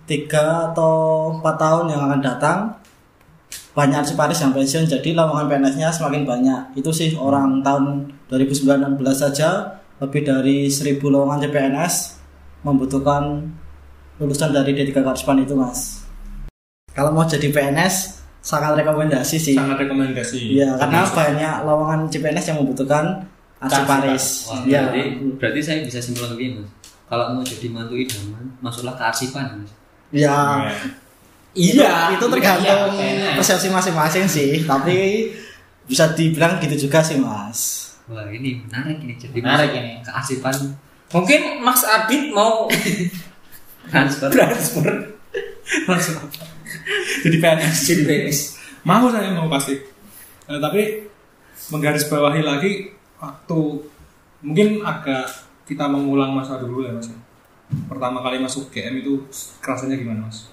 tiga 0.05 0.69
atau 0.69 1.33
empat 1.41 1.55
tahun 1.57 1.85
yang 1.89 2.01
akan 2.05 2.21
datang 2.21 2.59
banyak 3.73 4.05
arsiparis 4.05 4.41
yang 4.41 4.53
pensiun 4.53 4.85
jadi 4.85 5.09
lowongan 5.17 5.49
PNS-nya 5.49 5.89
semakin 5.89 6.25
banyak 6.25 6.61
itu 6.77 6.89
sih 6.93 7.17
orang 7.17 7.65
tahun 7.65 8.13
2019 8.29 8.97
saja 9.13 9.81
lebih 9.97 10.21
dari 10.25 10.69
1000 10.69 11.01
lowongan 11.01 11.41
CPNS 11.45 12.21
membutuhkan 12.61 13.49
lulusan 14.19 14.51
dari 14.51 14.71
D3 14.71 14.91
Karspan 14.93 15.39
itu 15.39 15.55
mas. 15.55 16.03
Kalau 16.91 17.09
mau 17.09 17.23
jadi 17.23 17.47
PNS 17.47 17.95
sangat 18.39 18.75
rekomendasi 18.75 19.35
sih. 19.39 19.55
Sangat 19.55 19.79
rekomendasi. 19.79 20.59
Iya 20.59 20.75
karena 20.75 21.07
banyak 21.07 21.55
lowongan 21.63 21.99
CPNS 22.07 22.45
yang 22.49 22.57
membutuhkan 22.59 23.23
arsiparis 23.59 24.47
Wah, 24.47 24.63
iya. 24.63 24.87
berarti, 24.87 25.01
berarti 25.35 25.59
saya 25.59 25.77
bisa 25.81 25.99
simpulkan 25.99 26.35
begini 26.35 26.59
mas. 26.59 26.71
Kalau 27.09 27.25
mau 27.33 27.41
jadi 27.41 27.67
mantu 27.67 27.95
idaman, 27.95 28.43
masuklah 28.59 28.93
ke 28.93 29.03
arsipan 29.03 29.63
mas. 29.63 29.71
iya. 30.11 30.35
Nah, 30.35 30.75
Iya. 31.49 32.13
itu 32.13 32.25
tergantung 32.29 32.93
iya, 32.95 33.33
persepsi 33.33 33.67
masing-masing 33.67 34.29
sih. 34.29 34.63
Tapi 34.63 35.27
bisa 35.83 36.13
dibilang 36.13 36.61
gitu 36.61 36.87
juga 36.87 37.01
sih 37.01 37.17
mas. 37.17 37.89
Wah 38.05 38.25
ini 38.29 38.61
menarik 38.63 39.01
ini 39.01 39.13
jadi 39.15 39.37
Menarik 39.37 39.71
ini. 39.71 39.93
ke 39.99 40.11
arsipan. 40.11 40.55
Mungkin 41.09 41.41
Mas 41.59 41.81
Adit 41.81 42.29
mau 42.29 42.69
transfer. 43.87 44.27
transfer. 44.27 44.87
Langsung 45.87 46.17
jadi 47.23 47.37
PNS 47.37 47.77
jadi 47.85 48.03
PNS. 48.05 48.39
mau 48.83 49.07
saya 49.11 49.31
mau 49.35 49.47
pasti. 49.51 49.75
Eh, 50.49 50.59
tapi 50.59 51.05
menggarisbawahi 51.69 52.41
lagi 52.41 52.89
waktu 53.21 53.59
mungkin 54.41 54.81
agak 54.81 55.27
kita 55.67 55.85
mengulang 55.85 56.33
masa 56.33 56.57
dulu 56.57 56.81
ya 56.81 56.91
mas. 56.95 57.11
Pertama 57.85 58.25
kali 58.25 58.41
masuk 58.41 58.73
GM 58.73 59.05
itu 59.05 59.21
kerasanya 59.61 59.99
gimana 59.99 60.25
mas? 60.25 60.49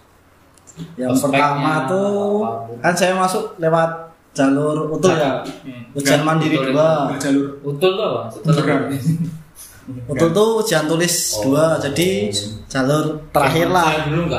Yang 1.00 1.16
Prospeknya, 1.16 1.56
pertama 1.56 1.72
tuh 1.88 2.44
kan 2.84 2.92
saya 2.92 3.16
masuk 3.16 3.56
lewat 3.56 4.12
jalur 4.36 4.92
utul 4.92 5.16
ya? 5.16 5.40
Hmm. 5.40 5.96
ujian 5.96 6.20
mandiri 6.20 6.60
utul 6.60 6.76
dua. 6.76 7.16
jalur. 7.16 7.46
Utul 7.64 7.90
tuh 7.96 8.04
apa? 8.04 8.22
utul 9.86 10.30
tuh 10.34 10.48
ujian 10.66 10.90
tulis 10.90 11.14
dua 11.46 11.78
jadi 11.78 12.30
jalur 12.66 13.22
terakhir 13.30 13.70
lah. 13.70 13.90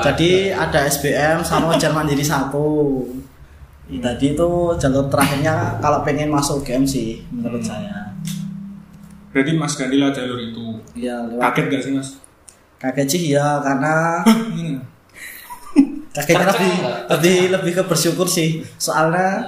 Jadi 0.03 0.51
ada. 0.51 0.83
SBM 0.87 1.43
sama 1.43 1.75
ujian 1.75 1.95
mandiri 1.95 2.23
satu. 2.23 3.03
Tadi 3.87 4.35
itu 4.35 4.49
jalur 4.75 5.07
terakhirnya 5.07 5.79
kalau 5.79 6.03
pengen 6.03 6.27
masuk 6.27 6.67
GM 6.67 6.83
sih 6.83 7.23
menurut 7.31 7.63
saya. 7.63 8.11
Berarti 9.31 9.51
mas 9.55 9.73
Gandila 9.79 10.11
jalur 10.11 10.39
itu? 10.43 10.65
Ya 10.99 11.23
lewat. 11.23 11.55
Kaget 11.55 11.65
gak 11.71 11.81
sih 11.83 11.91
mas? 11.95 12.09
Kaget 12.79 13.07
sih 13.07 13.21
ya 13.31 13.63
karena 13.63 14.23
Ini. 14.59 14.75
kagetnya 16.11 16.49
lebih 16.49 16.73
lebih 17.07 17.37
lebih 17.55 17.71
ke 17.79 17.83
bersyukur 17.87 18.27
sih. 18.27 18.59
Soalnya 18.75 19.45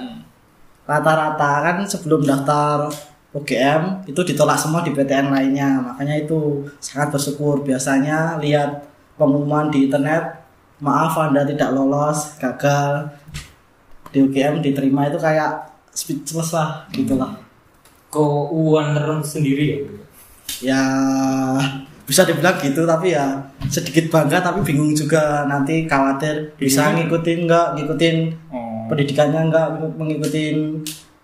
rata-rata 0.88 1.50
kan 1.60 1.76
sebelum 1.84 2.24
daftar 2.24 2.88
UGM 3.30 4.10
itu 4.10 4.20
ditolak 4.26 4.58
semua 4.58 4.82
di 4.82 4.90
PTN 4.90 5.30
lainnya. 5.30 5.78
Makanya 5.78 6.18
itu 6.18 6.66
sangat 6.82 7.14
bersyukur. 7.14 7.62
Biasanya 7.62 8.42
lihat 8.42 8.82
pengumuman 9.14 9.70
di 9.70 9.86
internet 9.86 10.42
maaf 10.82 11.14
anda 11.14 11.46
tidak 11.46 11.70
lolos 11.70 12.34
gagal. 12.42 13.06
Di 14.10 14.18
UGM 14.26 14.58
diterima 14.58 15.06
itu 15.06 15.22
kayak 15.22 15.70
speechless 15.94 16.50
lah 16.50 16.86
gitulah 16.90 17.38
Keuangan 18.10 18.98
terus 18.98 19.38
sendiri 19.38 19.66
ya. 19.70 19.78
ya 20.74 20.82
bisa 22.02 22.26
dibilang 22.26 22.58
gitu 22.58 22.82
tapi 22.82 23.14
ya 23.14 23.38
sedikit 23.70 24.10
bangga 24.10 24.42
tapi 24.42 24.66
bingung 24.66 24.90
juga. 24.90 25.46
Nanti 25.46 25.86
khawatir 25.86 26.58
bisa 26.58 26.90
ngikutin 26.98 27.46
nggak? 27.46 27.66
Ngikutin 27.78 28.16
oh. 28.50 28.90
pendidikannya 28.90 29.46
enggak 29.46 29.66
mengikuti 29.94 30.58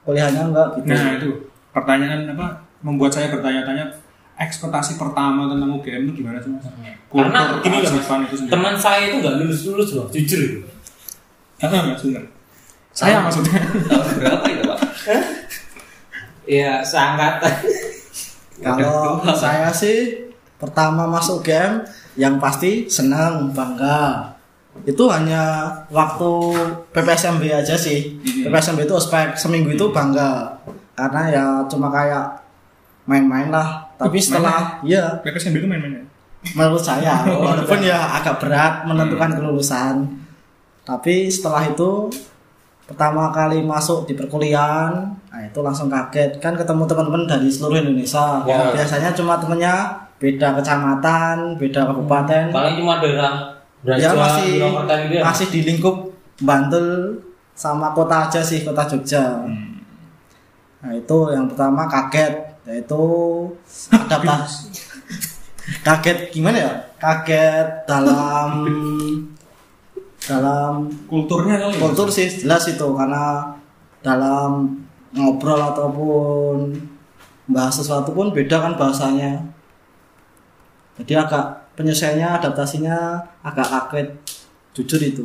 kuliahnya 0.06 0.54
enggak 0.54 0.78
gitu. 0.78 0.86
nah 0.86 1.10
itu 1.18 1.30
pertanyaan 1.76 2.32
apa 2.32 2.64
membuat 2.80 3.12
saya 3.12 3.28
bertanya-tanya 3.28 3.92
ekspektasi 4.40 4.96
pertama 4.96 5.44
tentang 5.52 5.76
UGM 5.76 6.08
itu 6.08 6.24
gimana 6.24 6.40
sih 6.40 6.48
mas 6.52 6.64
Karena 7.12 7.60
gini 7.60 7.76
loh, 7.84 7.92
itu 8.24 8.36
sendiri 8.36 8.52
Teman 8.52 8.74
saya 8.76 9.12
itu 9.12 9.16
nggak 9.20 9.34
lulus 9.40 9.60
lulus 9.68 9.90
loh, 9.96 10.06
jujur 10.08 10.40
itu. 10.40 10.58
Ah, 11.60 11.84
mas 11.84 12.00
bener 12.00 12.24
saya 12.96 13.20
maksudnya 13.20 13.60
Tahun 13.60 14.08
berapa 14.16 14.46
itu 14.48 14.62
pak? 14.64 14.80
Ya 16.46 16.80
seangkatan. 16.80 17.52
Kalau 18.62 19.20
saya 19.34 19.68
sih 19.74 20.30
pertama 20.56 21.04
masuk 21.04 21.44
game 21.44 21.84
yang 22.16 22.40
pasti 22.40 22.88
senang 22.88 23.52
bangga. 23.52 24.32
Itu 24.86 25.10
hanya 25.10 25.74
waktu 25.92 26.32
PPSMB 26.94 27.42
aja 27.50 27.74
sih. 27.76 28.16
PPSMB 28.46 28.86
itu 28.86 28.94
ospek 28.94 29.36
seminggu 29.36 29.74
itu 29.74 29.90
bangga 29.90 30.56
karena 30.96 31.22
ya 31.28 31.44
cuma 31.68 31.92
kayak 31.92 32.42
main-main 33.06 33.52
lah. 33.52 33.86
Tapi 34.00 34.18
setelah 34.18 34.80
ya 34.82 35.20
PPSMB 35.22 35.62
itu 35.62 35.68
main-main 35.68 36.02
ya 36.02 36.04
menurut 36.54 36.78
saya 36.78 37.26
walaupun 37.42 37.82
ya 37.82 38.18
agak 38.20 38.38
berat 38.38 38.86
menentukan 38.86 39.34
kelulusan. 39.34 40.06
Tapi 40.86 41.26
setelah 41.26 41.66
itu 41.66 42.06
pertama 42.86 43.34
kali 43.34 43.66
masuk 43.66 44.06
di 44.06 44.14
perkuliahan 44.14 45.10
nah 45.26 45.40
itu 45.42 45.58
langsung 45.60 45.90
kaget. 45.90 46.38
Kan 46.38 46.54
ketemu 46.54 46.86
teman-teman 46.86 47.26
dari 47.26 47.48
seluruh 47.50 47.82
Indonesia. 47.82 48.46
Ya. 48.46 48.70
biasanya 48.70 49.10
cuma 49.12 49.36
temennya 49.36 50.06
beda 50.16 50.56
kecamatan 50.56 51.58
beda 51.58 51.90
kabupaten. 51.90 52.54
Paling 52.54 52.74
cuma 52.78 53.02
daerah 53.02 53.56
ya 53.94 54.10
masih 54.10 54.58
gitu 54.58 55.14
ya. 55.14 55.22
masih 55.22 55.46
di 55.50 55.60
lingkup 55.62 55.96
Bantul 56.36 57.16
sama 57.56 57.96
kota 57.96 58.28
aja 58.28 58.44
sih 58.44 58.60
kota 58.60 58.84
Jogja 58.84 59.46
nah 60.86 60.94
itu 60.94 61.18
yang 61.34 61.50
pertama 61.50 61.90
kaget 61.90 62.62
yaitu 62.62 63.02
adaptasi 63.90 64.70
kaget 65.86 66.30
gimana 66.30 66.58
ya? 66.62 66.72
Kaget 66.96 67.86
dalam 67.90 68.50
dalam 70.30 70.90
kulturnya 71.06 71.58
kali 71.58 71.74
ya? 71.74 71.82
kultur 71.82 72.08
sih 72.10 72.26
jelas 72.30 72.66
itu 72.70 72.86
karena 72.94 73.54
dalam 74.02 74.82
ngobrol 75.14 75.58
ataupun 75.58 76.74
bahas 77.50 77.78
sesuatu 77.78 78.10
pun 78.14 78.34
beda 78.34 78.58
kan 78.58 78.74
bahasanya. 78.74 79.42
Jadi 80.98 81.12
agak 81.14 81.76
penyelesaiannya 81.76 82.28
adaptasinya 82.40 82.96
agak 83.44 83.68
kaget 83.68 84.08
jujur 84.74 85.00
itu. 85.02 85.24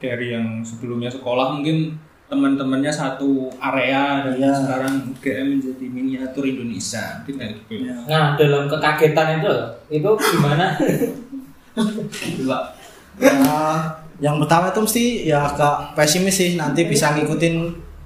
Dari 0.00 0.32
yang 0.32 0.64
sebelumnya 0.64 1.12
sekolah 1.12 1.56
mungkin 1.56 1.96
teman-temannya 2.30 2.92
satu 2.94 3.50
area 3.58 4.22
dan 4.22 4.38
Iya. 4.38 4.54
sekarang 4.54 4.94
UGM 5.10 5.46
menjadi 5.58 5.86
miniatur 5.90 6.46
Indonesia 6.46 7.18
mungkin 7.18 7.34
kayak 7.42 7.52
gitu 7.66 7.74
ya. 7.90 7.96
Nah 8.06 8.24
dalam 8.38 8.70
kekagetan 8.70 9.42
itu, 9.42 9.54
itu 9.90 10.10
gimana? 10.38 10.78
Ya, 13.20 13.34
yang 14.22 14.36
pertama 14.38 14.70
itu 14.70 14.80
mesti 14.80 15.04
ya 15.26 15.42
agak 15.50 15.98
pesimis 15.98 16.38
sih 16.38 16.50
nanti 16.54 16.86
bisa 16.86 17.12
ngikutin 17.18 17.54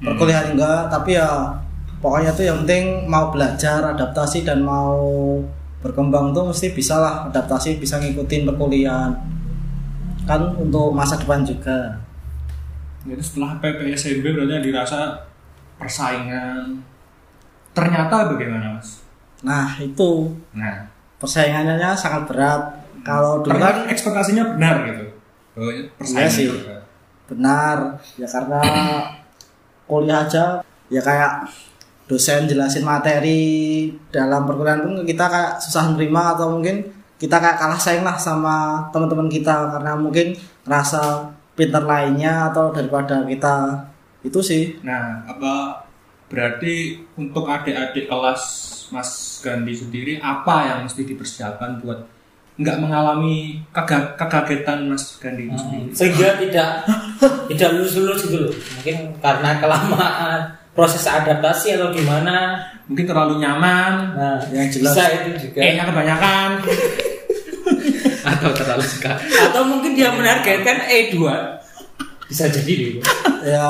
perkuliahan 0.01 0.57
enggak 0.57 0.89
tapi 0.89 1.21
ya 1.21 1.53
pokoknya 2.01 2.31
tuh 2.35 2.45
yang 2.49 2.59
penting 2.65 3.07
mau 3.07 3.31
belajar 3.31 3.95
adaptasi 3.95 4.43
dan 4.43 4.65
mau 4.65 5.39
berkembang 5.85 6.33
tuh 6.33 6.49
mesti 6.49 6.73
bisa 6.73 6.97
lah 6.97 7.29
adaptasi 7.29 7.77
bisa 7.77 8.01
ngikutin 8.01 8.49
perkuliahan 8.49 9.13
kan 10.25 10.41
untuk 10.57 10.93
masa 10.97 11.21
depan 11.21 11.45
juga 11.45 12.01
Jadi 13.05 13.21
setelah 13.21 13.61
PPSMB 13.61 14.25
berarti 14.25 14.65
dirasa 14.65 15.01
persaingan 15.77 16.81
ternyata 17.71 18.33
bagaimana 18.33 18.79
mas? 18.79 19.03
nah 19.43 19.77
itu 19.77 20.33
Nah, 20.57 20.89
persaingannya 21.19 21.93
sangat 21.93 22.25
berat. 22.25 22.63
Kalau 23.05 23.45
dulu 23.45 23.61
kan 23.61 23.85
ekspektasinya 23.85 24.57
benar 24.57 24.89
gitu. 24.89 25.05
Oh, 25.55 25.69
Iya 26.01 26.25
sih. 26.27 26.49
benar 27.25 27.97
ya 28.17 28.25
karena 28.25 28.61
kuliah 29.85 30.25
aja 30.25 30.61
ya 30.89 31.01
kayak 31.01 31.49
dosen 32.05 32.45
jelasin 32.45 32.85
materi 32.85 33.89
dalam 34.09 34.45
perkuliahan 34.45 34.81
pun 34.81 34.95
kita 35.03 35.25
kayak 35.25 35.57
susah 35.57 35.93
nerima 35.93 36.37
atau 36.37 36.53
mungkin 36.53 36.85
kita 37.17 37.41
kayak 37.41 37.57
kalah 37.57 37.81
saing 37.81 38.05
lah 38.05 38.13
sama 38.13 38.85
teman-teman 38.93 39.29
kita 39.29 39.73
karena 39.73 39.97
mungkin 39.97 40.37
rasa 40.65 41.33
pinter 41.55 41.81
lainnya 41.81 42.51
atau 42.51 42.71
daripada 42.71 43.23
kita 43.23 43.87
itu 44.21 44.41
sih 44.41 44.65
Nah, 44.81 45.23
apa 45.25 45.87
berarti 46.27 46.75
untuk 47.15 47.47
adik-adik 47.47 48.05
kelas 48.05 48.43
Mas 48.87 49.11
Gandhi 49.39 49.73
sendiri 49.73 50.13
apa 50.19 50.67
yang 50.67 50.79
mesti 50.83 51.05
dipersiapkan 51.05 51.79
buat 51.79 52.11
nggak 52.55 52.79
mengalami 52.79 53.63
kega- 53.71 54.15
kegagetan 54.15 54.87
Mas 54.87 55.17
Gandhi 55.17 55.47
itu 55.47 55.57
sendiri? 55.57 55.89
sehingga 55.91 56.29
tidak 56.37 56.71
tidak 57.49 57.69
lulus 57.73 57.95
lulus 57.95 58.21
gitu 58.23 58.39
loh 58.41 58.55
mungkin 58.55 58.97
karena 59.19 59.51
kelamaan 59.59 60.39
proses 60.71 61.03
adaptasi 61.05 61.75
atau 61.75 61.91
gimana 61.91 62.59
Mungkin 62.85 63.09
terlalu 63.09 63.41
nyaman, 63.41 64.13
nah 64.13 64.37
Yang 64.53 64.77
jelas. 64.77 64.93
bisa 64.93 65.05
itu 65.17 65.29
juga 65.41 65.57
kayaknya 65.57 65.85
kebanyakan. 65.89 66.49
Atau 68.45 68.53
terlalu 68.53 68.85
suka. 68.85 69.17
Atau 69.17 69.65
mungkin 69.65 69.97
dia 69.97 70.13
menargetkan 70.13 70.85
E2 70.85 71.17
bisa 72.25 72.49
jadi 72.49 72.73
dulu 72.73 73.01
ya 73.45 73.69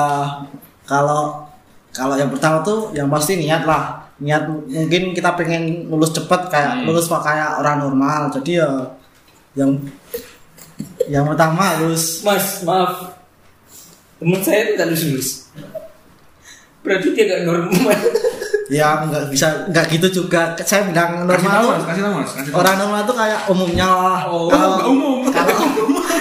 kalau 0.87 1.43
kalau 1.91 2.15
yang 2.19 2.31
pertama 2.31 2.63
tuh 2.67 2.91
yang 2.91 3.07
pasti 3.07 3.39
niat 3.39 3.63
lah. 3.63 4.03
Niat 4.19 4.47
mungkin 4.47 5.11
kita 5.15 5.35
pengen 5.35 5.91
lulus 5.91 6.15
cepet 6.15 6.51
kayak 6.51 6.87
lulus 6.87 7.07
pak 7.07 7.23
kayak 7.23 7.63
orang 7.63 7.83
normal. 7.83 8.31
Jadi 8.35 8.59
ya 8.59 8.71
yang 9.55 9.79
yang 11.07 11.23
pertama 11.27 11.79
harus 11.79 12.23
mas 12.27 12.63
maaf. 12.67 13.15
Temen 14.19 14.41
saya 14.43 14.67
itu 14.67 14.71
tidak 14.75 14.89
lulus 14.91 15.05
lulus 15.07 15.31
berarti 16.85 17.17
dia 17.17 17.25
gak 17.25 17.43
normal 17.49 17.97
ya 18.67 19.05
nggak 19.05 19.29
bisa 19.29 19.69
nggak 19.69 19.85
gitu 19.91 20.07
juga 20.19 20.57
saya 20.59 20.85
bilang 20.85 21.27
Kasih 21.27 21.45
tahu 21.45 21.53
normal 21.53 21.69
Mas, 21.69 21.77
tuh 21.77 21.87
kasih 21.87 22.03
tahu 22.03 22.15
Mas, 22.15 22.31
kasih 22.33 22.49
tahu. 22.49 22.59
orang 22.59 22.75
normal 22.79 23.01
tuh 23.03 23.17
kayak 23.17 23.41
umumnya 23.47 23.89
lah 23.89 24.21
Oh, 24.25 24.49
kalau 24.49 24.69
nggak 24.73 24.89
umum. 24.89 25.17
kalau 25.37 25.55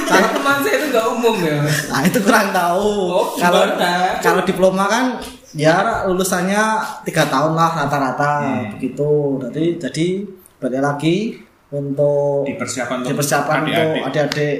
karena 0.04 0.28
teman 0.30 0.58
saya 0.60 0.76
itu 0.76 0.88
gak 0.90 1.08
umum 1.10 1.36
ya 1.40 1.56
nah 1.64 2.02
itu 2.04 2.20
kurang 2.20 2.48
tahu 2.52 2.90
Oh, 3.08 3.26
kalau 3.34 3.62
gimana? 3.66 4.20
kalau 4.20 4.42
diploma 4.44 4.84
kan 4.86 5.06
ya 5.54 5.76
lulusannya 6.04 6.64
tiga 7.04 7.24
tahun 7.26 7.54
lah 7.54 7.72
rata-rata 7.78 8.32
Hmm. 8.42 8.64
begitu 8.76 9.12
jadi 9.44 9.64
jadi 9.80 10.08
balik 10.58 10.82
lagi 10.82 11.18
untuk 11.70 12.44
dipersiapkan 12.44 13.02
untuk 13.02 13.10
dipersiapkan 13.14 13.58
untuk 13.64 14.04
adik-adik. 14.06 14.58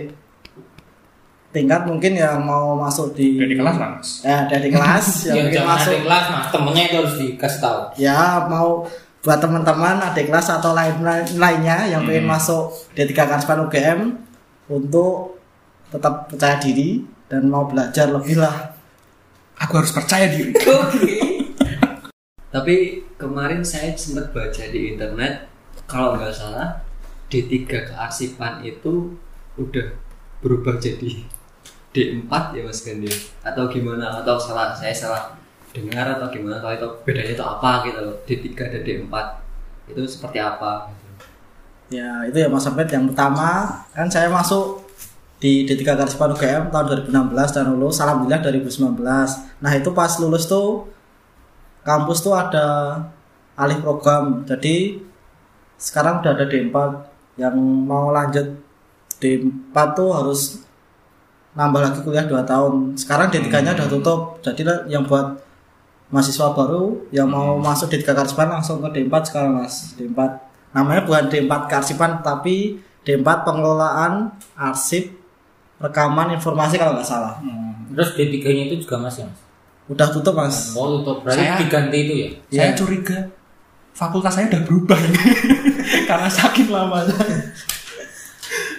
Tingkat 1.54 1.86
mungkin 1.86 2.14
yang 2.14 2.42
mau 2.42 2.74
masuk 2.74 3.14
di 3.14 3.38
Udah 3.38 3.48
di 3.48 3.56
kelas 3.56 3.76
Mas. 3.78 4.10
ya 4.22 4.38
dari 4.50 4.68
kelas 4.68 5.06
yang 5.30 5.30
ya 5.30 5.40
mungkin 5.40 5.54
jangan 5.56 5.70
masuk 5.72 5.92
adik 5.92 6.02
kelas 6.04 6.26
mas 6.28 6.46
temennya 6.50 6.84
itu 6.84 6.96
harus 6.98 7.16
dikasih 7.16 7.60
tahu 7.62 7.80
ya 7.96 8.20
mau 8.46 8.70
buat 9.22 9.40
teman-teman 9.40 9.96
adik 10.04 10.26
kelas 10.28 10.48
atau 10.52 10.72
lain 10.74 10.96
lainnya 11.34 11.78
yang 11.88 12.04
pengen 12.04 12.26
Hmm. 12.26 12.34
masuk 12.34 12.64
D3 12.92 13.14
Karspan 13.14 13.64
UGM 13.64 14.00
untuk 14.68 15.40
tetap 15.88 16.26
percaya 16.26 16.58
diri 16.58 17.06
dan 17.26 17.46
mau 17.46 17.64
belajar 17.64 18.10
lebih 18.10 18.38
lah 18.38 18.74
Aku 19.56 19.78
harus 19.78 19.94
percaya 19.94 20.28
diri. 20.28 20.52
oke 20.66 21.14
Tapi 22.50 22.76
kemarin 23.16 23.62
saya 23.62 23.94
sempat 23.94 24.30
baca 24.30 24.64
di 24.66 24.92
internet 24.92 25.48
kalau 25.86 26.14
nggak 26.14 26.30
salah 26.30 26.82
D3 27.28 27.66
kearsipan 27.66 28.62
itu 28.62 29.14
udah 29.56 29.88
berubah 30.40 30.78
jadi 30.78 31.24
D4 31.94 32.32
ya 32.58 32.62
Mas 32.66 32.82
Gandhi? 32.82 33.10
Atau 33.46 33.70
gimana? 33.70 34.20
Atau 34.20 34.36
salah 34.42 34.74
saya 34.74 34.92
salah 34.92 35.38
dengar 35.72 36.18
atau 36.18 36.28
gimana? 36.34 36.60
Atau 36.60 36.74
itu 36.74 36.88
bedanya 37.06 37.32
itu 37.38 37.46
apa 37.46 37.86
gitu 37.86 38.00
loh? 38.02 38.16
D3 38.26 38.48
dan 38.58 38.82
D4 38.82 39.14
itu 39.94 40.02
seperti 40.10 40.38
apa? 40.42 40.90
Ya 41.94 42.26
itu 42.26 42.38
ya 42.42 42.50
Mas 42.50 42.66
Abed 42.66 42.90
yang 42.90 43.06
pertama 43.14 43.82
kan 43.94 44.10
saya 44.10 44.28
masuk 44.28 44.82
di 45.38 45.68
D3 45.70 45.84
Karspan 45.94 46.34
UGM 46.34 46.72
tahun 46.72 47.12
2016 47.12 47.56
dan 47.56 47.66
lulus 47.76 48.00
alhamdulillah 48.00 48.40
2019 48.48 49.04
nah 49.60 49.72
itu 49.76 49.92
pas 49.92 50.08
lulus 50.24 50.48
tuh 50.48 50.88
kampus 51.84 52.24
tuh 52.24 52.34
ada 52.34 52.98
alih 53.60 53.80
program. 53.84 54.42
Jadi 54.48 54.98
sekarang 55.78 56.24
udah 56.24 56.32
ada 56.34 56.46
D4 56.48 56.76
yang 57.38 57.56
mau 57.60 58.10
lanjut 58.10 58.56
D4 59.20 59.76
tuh 59.94 60.10
harus 60.16 60.63
nambah 61.54 61.80
lagi 61.80 62.00
kuliah 62.02 62.24
2 62.24 62.34
tahun. 62.44 62.74
Sekarang 62.96 63.30
D3 63.30 63.46
nya 63.60 63.72
udah 63.74 63.88
tutup. 63.88 64.20
Jadi 64.40 64.62
lah 64.62 64.86
yang 64.86 65.04
buat 65.04 65.38
mahasiswa 66.10 66.52
baru 66.52 67.10
yang 67.10 67.26
mau 67.26 67.58
masuk 67.58 67.90
D3 67.90 68.06
Karspan 68.08 68.50
langsung 68.52 68.78
ke 68.80 68.90
D4 68.92 69.14
sekarang 69.24 69.52
mas. 69.56 69.94
D4 69.94 70.18
namanya 70.72 71.02
bukan 71.04 71.26
D4 71.28 71.52
Karsipan 71.68 72.20
tapi 72.20 72.78
D4 73.02 73.26
pengelolaan 73.44 74.30
arsip 74.54 75.14
rekaman 75.78 76.34
informasi 76.34 76.78
kalau 76.78 76.94
nggak 76.94 77.06
salah. 77.06 77.38
Terus 77.90 78.10
D3 78.14 78.36
nya 78.48 78.64
itu 78.68 78.82
juga 78.82 78.98
mas 79.00 79.16
ya 79.16 79.26
mas? 79.26 79.40
Udah 79.86 80.08
tutup 80.08 80.34
mas. 80.34 80.74
Oh 80.74 80.98
tutup. 80.98 81.22
Berarti 81.22 81.44
Saya- 81.44 81.60
diganti 81.60 81.98
itu 82.00 82.14
ya? 82.16 82.30
Saya 82.50 82.66
Iya. 82.66 82.78
curiga. 82.78 83.18
Fakultas 83.94 84.34
saya 84.34 84.50
udah 84.50 84.62
berubah 84.64 84.98
ini. 84.98 85.22
Karena 86.10 86.26
saking 86.26 86.66
lamanya. 86.68 87.14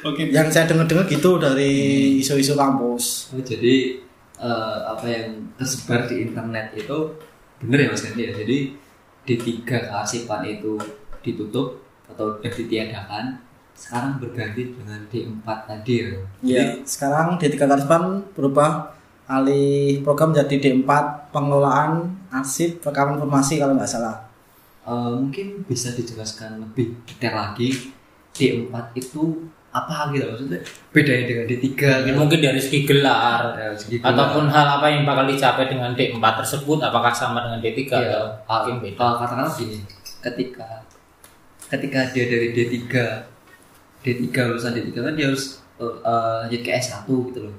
Oke. 0.05 0.29
yang 0.29 0.53
saya 0.53 0.69
dengar-dengar 0.69 1.09
gitu 1.09 1.41
dari 1.41 1.73
isu-isu 2.21 2.53
kampus 2.55 3.33
Oh, 3.33 3.41
jadi 3.41 3.99
eh, 4.37 4.79
apa 4.85 5.07
yang 5.09 5.49
tersebar 5.57 6.05
di 6.05 6.29
internet 6.29 6.77
itu 6.77 6.99
bener 7.65 7.89
ya 7.89 7.89
Mas 7.89 8.03
Gandhi 8.05 8.23
ya. 8.29 8.33
Jadi 8.37 8.59
D3 9.25 9.65
kearsipan 9.65 10.45
itu 10.45 10.77
ditutup 11.25 11.81
atau 12.05 12.37
udah 12.37 12.53
ditiadakan 12.53 13.41
sekarang 13.75 14.21
berganti 14.21 14.77
dengan 14.77 15.01
D4 15.09 15.47
tadi 15.67 15.93
ya. 15.99 16.09
ya 16.45 16.65
sekarang 16.85 17.41
D3 17.41 17.57
Karspan 17.57 18.23
berubah 18.37 18.93
alih 19.25 20.05
program 20.05 20.37
jadi 20.37 20.61
D4 20.61 20.87
pengelolaan 21.33 22.13
arsip 22.29 22.85
rekaman 22.85 23.17
informasi 23.17 23.57
kalau 23.57 23.75
nggak 23.75 23.89
salah 23.89 24.25
Eh, 24.85 25.13
mungkin 25.17 25.65
bisa 25.65 25.97
dijelaskan 25.97 26.61
lebih 26.61 26.93
detail 27.09 27.41
lagi 27.41 27.89
D4 28.37 28.93
itu 28.93 29.49
apa 29.75 30.15
gitu 30.15 30.23
maksudnya 30.25 30.63
bedanya 30.89 31.25
dengan 31.27 31.45
D3 31.45 31.67
Ya, 31.75 31.95
gitu. 32.01 32.15
mungkin 32.15 32.39
dari 32.39 32.57
segi 32.57 32.81
gelar 32.85 33.43
Ya, 33.53 33.75
segi 33.75 33.99
gelar. 33.99 34.15
ataupun 34.15 34.47
hal 34.47 34.67
apa 34.73 34.87
yang 34.87 35.03
bakal 35.03 35.27
dicapai 35.27 35.67
dengan 35.67 35.91
D4 35.93 36.23
tersebut 36.39 36.79
apakah 36.81 37.11
sama 37.11 37.43
dengan 37.43 37.59
D3 37.59 37.81
Iya. 37.91 37.91
atau 38.41 38.71
mungkin 38.71 38.75
beda 38.81 38.97
Kalau 38.97 39.15
katakanlah 39.19 39.53
gini, 39.53 39.79
ketika 40.23 40.69
ketika 41.67 42.01
dia 42.09 42.25
dari 42.25 42.49
D3 42.51 42.87
D3 44.01 44.23
lulusan 44.47 44.73
D3 44.73 44.89
kan 44.95 45.15
dia 45.15 45.27
harus 45.27 45.45
uh, 45.77 45.91
uh, 46.01 46.45
lanjut 46.45 46.61
ke 46.61 46.71
S1 46.71 47.03
gitu 47.05 47.41
loh. 47.43 47.57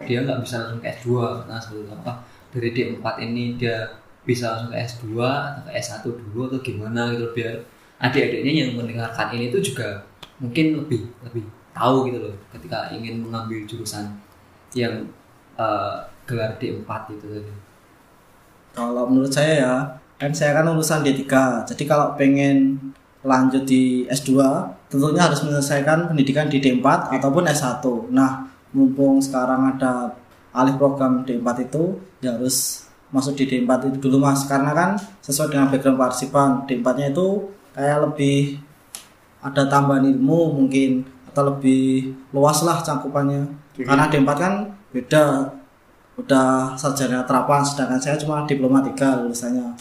Dia 0.00 0.18
nggak 0.22 0.40
bisa 0.40 0.54
langsung 0.58 0.80
ke 0.80 0.88
S2 0.90 1.06
karena 1.38 1.56
sebelum 1.58 1.88
apa 1.92 2.12
dari 2.48 2.68
D4 2.70 3.04
ini 3.20 3.44
dia 3.56 3.76
bisa 4.22 4.56
langsung 4.56 4.70
ke 4.70 4.78
S2 4.80 5.04
atau 5.20 5.62
ke 5.62 5.72
S1 5.74 6.00
dulu 6.02 6.40
atau 6.48 6.58
gimana 6.60 7.10
gitu 7.10 7.28
biar 7.32 7.60
adik-adiknya 7.98 8.52
yang 8.62 8.70
mendengarkan 8.74 9.28
ini 9.30 9.50
tuh 9.50 9.60
juga 9.60 10.00
mungkin 10.42 10.82
lebih 10.82 11.06
lebih 11.22 11.46
tahu 11.72 12.10
gitu 12.10 12.18
loh 12.18 12.34
ketika 12.52 12.90
ingin 12.92 13.22
mengambil 13.22 13.62
jurusan 13.64 14.18
yang 14.74 15.06
uh, 15.56 16.02
gelar 16.26 16.58
D4 16.58 16.88
itu 17.14 17.26
tadi. 17.28 17.52
Kalau 18.72 19.04
menurut 19.04 19.32
saya 19.32 19.52
ya, 19.60 19.74
kan 20.16 20.32
saya 20.32 20.56
kan 20.56 20.64
lulusan 20.68 21.04
D3. 21.04 21.28
Jadi 21.68 21.84
kalau 21.84 22.16
pengen 22.16 22.80
lanjut 23.22 23.62
di 23.68 24.08
S2, 24.08 24.32
tentunya 24.88 25.28
harus 25.28 25.44
menyelesaikan 25.44 26.08
pendidikan 26.08 26.48
di 26.48 26.58
D4 26.58 27.12
ataupun 27.20 27.44
S1. 27.46 27.84
Nah, 28.10 28.48
mumpung 28.72 29.20
sekarang 29.20 29.76
ada 29.76 30.16
alih 30.56 30.76
program 30.80 31.22
D4 31.22 31.68
itu, 31.68 32.00
ya 32.24 32.32
harus 32.34 32.88
masuk 33.12 33.36
di 33.36 33.44
D4 33.44 33.92
itu 33.92 34.08
dulu 34.08 34.24
Mas. 34.24 34.48
Karena 34.48 34.72
kan 34.72 34.96
sesuai 35.20 35.52
dengan 35.52 35.68
background 35.68 36.00
partisipan, 36.00 36.50
D4-nya 36.64 37.12
itu 37.12 37.52
kayak 37.76 37.98
lebih 38.08 38.56
ada 39.42 39.66
tambahan 39.66 40.06
ilmu 40.06 40.54
mungkin 40.54 41.02
atau 41.26 41.48
lebih 41.48 41.82
luas 42.30 42.62
lah 42.62 42.78
cangkupannya. 42.78 43.42
Karena 43.74 44.06
D4 44.06 44.30
kan 44.32 44.52
beda 44.90 45.50
udah 46.14 46.48
sarjana 46.74 47.24
terapan 47.24 47.60
sedangkan 47.60 47.96
saya 47.96 48.14
cuma 48.14 48.44
diploma 48.44 48.78
3 48.78 48.92
lulusannya 49.18 49.72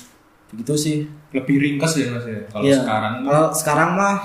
begitu 0.47 0.73
sih 0.73 0.97
Lebih 1.31 1.59
ringkas 1.59 1.93
ya 1.93 2.07
Mas 2.09 2.23
ya. 2.25 2.39
Kalau 2.45 2.63
Iya. 2.65 2.79
sekarang 2.81 3.13
kalau 3.21 3.45
sekarang 3.51 3.89
mah 3.93 4.15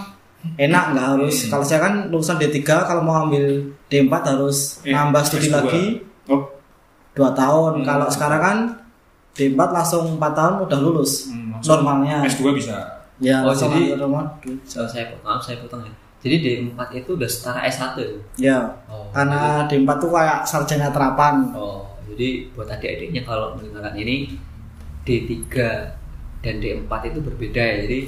enak 0.57 0.85
nggak 0.93 1.07
harus 1.09 1.35
Hmm. 1.37 1.51
kalau 1.51 1.65
saya 1.65 1.81
kan 1.81 1.95
lulusan 2.07 2.37
D3 2.37 2.59
kalau 2.63 3.03
mau 3.03 3.27
ambil 3.27 3.45
D4 3.85 4.15
harus 4.25 4.79
Eh, 4.83 4.91
nambah 4.91 5.19
studi 5.21 5.47
S2. 5.47 5.55
lagi 5.57 5.85
Oh, 6.27 6.43
2 7.13 7.31
tahun 7.33 7.73
Hmm. 7.77 7.85
kalau 7.85 8.07
sekarang 8.07 8.41
kan 8.41 8.57
D4 9.33 9.59
langsung 9.69 10.15
4 10.15 10.33
tahun 10.33 10.55
udah 10.63 10.79
lulus 10.79 11.27
hmm, 11.29 11.59
normalnya 11.61 12.23
S2 12.25 12.55
bisa. 12.55 12.96
Ya, 13.17 13.41
Oh, 13.41 13.53
jadi-. 13.53 13.97
So, 14.69 14.85
saya 14.85 15.09
maaf 15.25 15.41
saya 15.41 15.57
potong 15.65 15.85
ya. 15.85 15.93
Jadi 16.27 16.37
D4 16.43 16.81
itu 16.91 17.15
udah 17.15 17.29
setara 17.31 17.63
S1 17.71 17.95
ya? 18.41 18.59
Oh, 18.91 19.07
karena 19.15 19.63
D4 19.71 19.91
tuh 20.03 20.11
kayak 20.11 20.43
sarjana 20.43 20.91
terapan. 20.91 21.55
Oh, 21.55 21.87
jadi 22.11 22.51
buat 22.51 22.67
adik-adiknya 22.67 23.23
kalau 23.23 23.55
mendengarkan 23.55 23.95
ini 23.95 24.35
D3 25.07 25.47
dan 26.43 26.55
D4 26.59 26.91
itu 27.15 27.19
berbeda 27.23 27.63
ya. 27.63 27.77
Jadi 27.87 27.99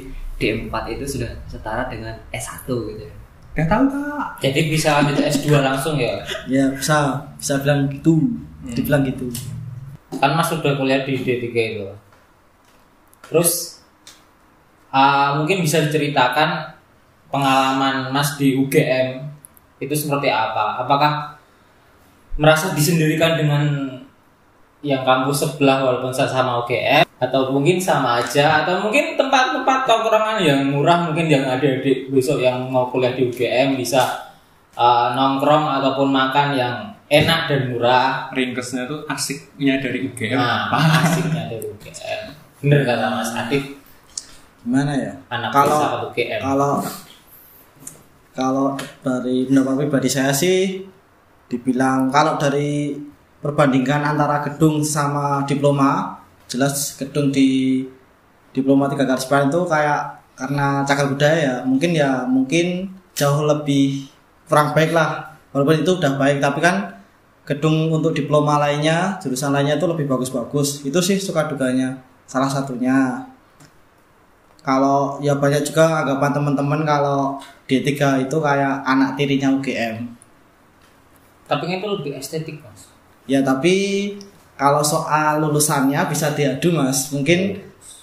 D4 0.41 0.75
itu 0.99 1.05
sudah 1.07 1.31
setara 1.47 1.87
dengan 1.87 2.19
S1 2.35 2.67
gitu 2.67 3.03
ya. 3.07 3.15
Udah 3.55 3.67
tahu 3.71 3.85
kak? 3.91 4.27
Jadi 4.43 4.61
bisa 4.67 4.89
lanjut 4.99 5.17
S2 5.23 5.47
langsung 5.63 5.95
ya. 5.95 6.19
Ya, 6.51 6.75
bisa 6.75 7.23
bisa 7.39 7.55
bilang 7.63 7.87
gitu. 7.87 8.19
Dibilang 8.67 9.07
gitu. 9.07 9.31
Kan 10.19 10.35
Mas 10.35 10.51
sudah 10.51 10.75
kuliah 10.75 11.07
di 11.07 11.15
D3 11.23 11.47
itu. 11.55 11.87
Terus 13.31 13.78
ah, 14.93 15.37
mungkin 15.41 15.65
bisa 15.65 15.85
diceritakan 15.85 16.79
pengalaman 17.29 18.09
Mas 18.13 18.37
di 18.41 18.57
UGM 18.57 19.29
itu 19.79 19.95
seperti 19.95 20.29
apa? 20.33 20.83
Apakah 20.83 21.39
merasa 22.39 22.75
disendirikan 22.75 23.39
dengan 23.39 23.65
yang 24.79 25.03
kampus 25.03 25.43
sebelah 25.43 25.83
walaupun 25.83 26.15
sama 26.15 26.63
UGM 26.63 27.07
atau 27.19 27.51
mungkin 27.55 27.79
sama 27.79 28.23
aja? 28.23 28.65
Atau 28.65 28.83
mungkin 28.83 29.15
tempat-tempat 29.15 29.87
tongkrongan 29.87 30.39
yang 30.43 30.61
murah 30.71 31.07
mungkin 31.07 31.31
yang 31.31 31.47
ada 31.47 31.79
di 31.79 32.11
besok 32.11 32.43
yang 32.43 32.67
mau 32.71 32.91
kuliah 32.91 33.15
di 33.15 33.29
UGM 33.31 33.79
bisa 33.79 34.33
uh, 34.75 35.15
nongkrong 35.15 35.79
ataupun 35.79 36.09
makan 36.11 36.49
yang 36.59 36.77
enak 37.07 37.47
dan 37.47 37.61
murah. 37.71 38.33
Ringkesnya 38.35 38.89
tuh 38.91 39.07
asiknya 39.07 39.79
dari 39.79 40.11
UGM 40.11 40.39
nah 40.39 40.73
apa? 40.73 40.79
asiknya 41.07 41.47
dari 41.47 41.67
UGM 41.67 42.39
bener 42.59 42.83
kata 42.83 43.07
Mas 43.15 43.31
Adif 43.39 43.78
Gimana 44.69 44.93
ya? 44.93 45.17
anak 45.33 45.49
Kalau- 45.49 45.81
Kalau 46.45 46.75
kalau 48.37 48.69
dari 49.01 49.49
pendapat 49.49 49.75
pribadi 49.81 50.13
saya 50.13 50.29
sih 50.29 50.85
dibilang 51.49 52.13
kalau 52.13 52.37
dari 52.37 52.93
perbandingan 53.41 54.05
antara 54.05 54.45
gedung 54.45 54.85
sama 54.85 55.41
diploma 55.43 56.21
jelas 56.45 57.01
gedung 57.01 57.33
di 57.33 57.81
diploma 58.53 58.93
tiga 58.93 59.09
garis 59.09 59.25
depan 59.25 59.49
itu 59.49 59.65
kayak 59.65 60.01
karena 60.37 60.85
cagar 60.85 61.09
budaya 61.09 61.37
ya. 61.41 61.55
Mungkin 61.65 61.91
ya 61.97 62.29
mungkin 62.29 62.93
jauh 63.17 63.49
lebih 63.49 64.05
kurang 64.45 64.77
baik 64.77 64.93
lah. 64.93 65.33
Walaupun 65.51 65.81
itu 65.81 65.97
udah 65.97 66.21
baik 66.21 66.45
tapi 66.45 66.61
kan 66.61 66.93
gedung 67.49 67.89
untuk 67.89 68.13
diploma 68.13 68.61
lainnya 68.61 69.17
jurusan 69.17 69.49
lainnya 69.49 69.81
itu 69.81 69.89
lebih 69.89 70.05
bagus-bagus. 70.05 70.85
Itu 70.85 71.01
sih 71.01 71.17
suka 71.17 71.49
duganya 71.49 71.97
salah 72.29 72.53
satunya 72.53 73.25
kalau 74.69 75.17
ya 75.19 75.33
banyak 75.35 75.65
juga 75.65 76.05
anggapan 76.05 76.31
teman-teman 76.31 76.81
kalau 76.85 77.41
D3 77.65 77.89
itu 78.21 78.37
kayak 78.37 78.85
anak 78.85 79.17
tirinya 79.17 79.49
UGM 79.51 80.05
tapi 81.45 81.65
kan 81.65 81.77
itu 81.81 81.89
lebih 81.91 82.13
estetik 82.15 82.61
Mas 82.61 82.93
ya 83.25 83.41
tapi 83.41 83.75
kalau 84.53 84.83
soal 84.83 85.41
lulusannya 85.41 85.97
bisa 86.05 86.35
diadu 86.35 86.69
mas 86.71 87.09
mungkin 87.09 87.57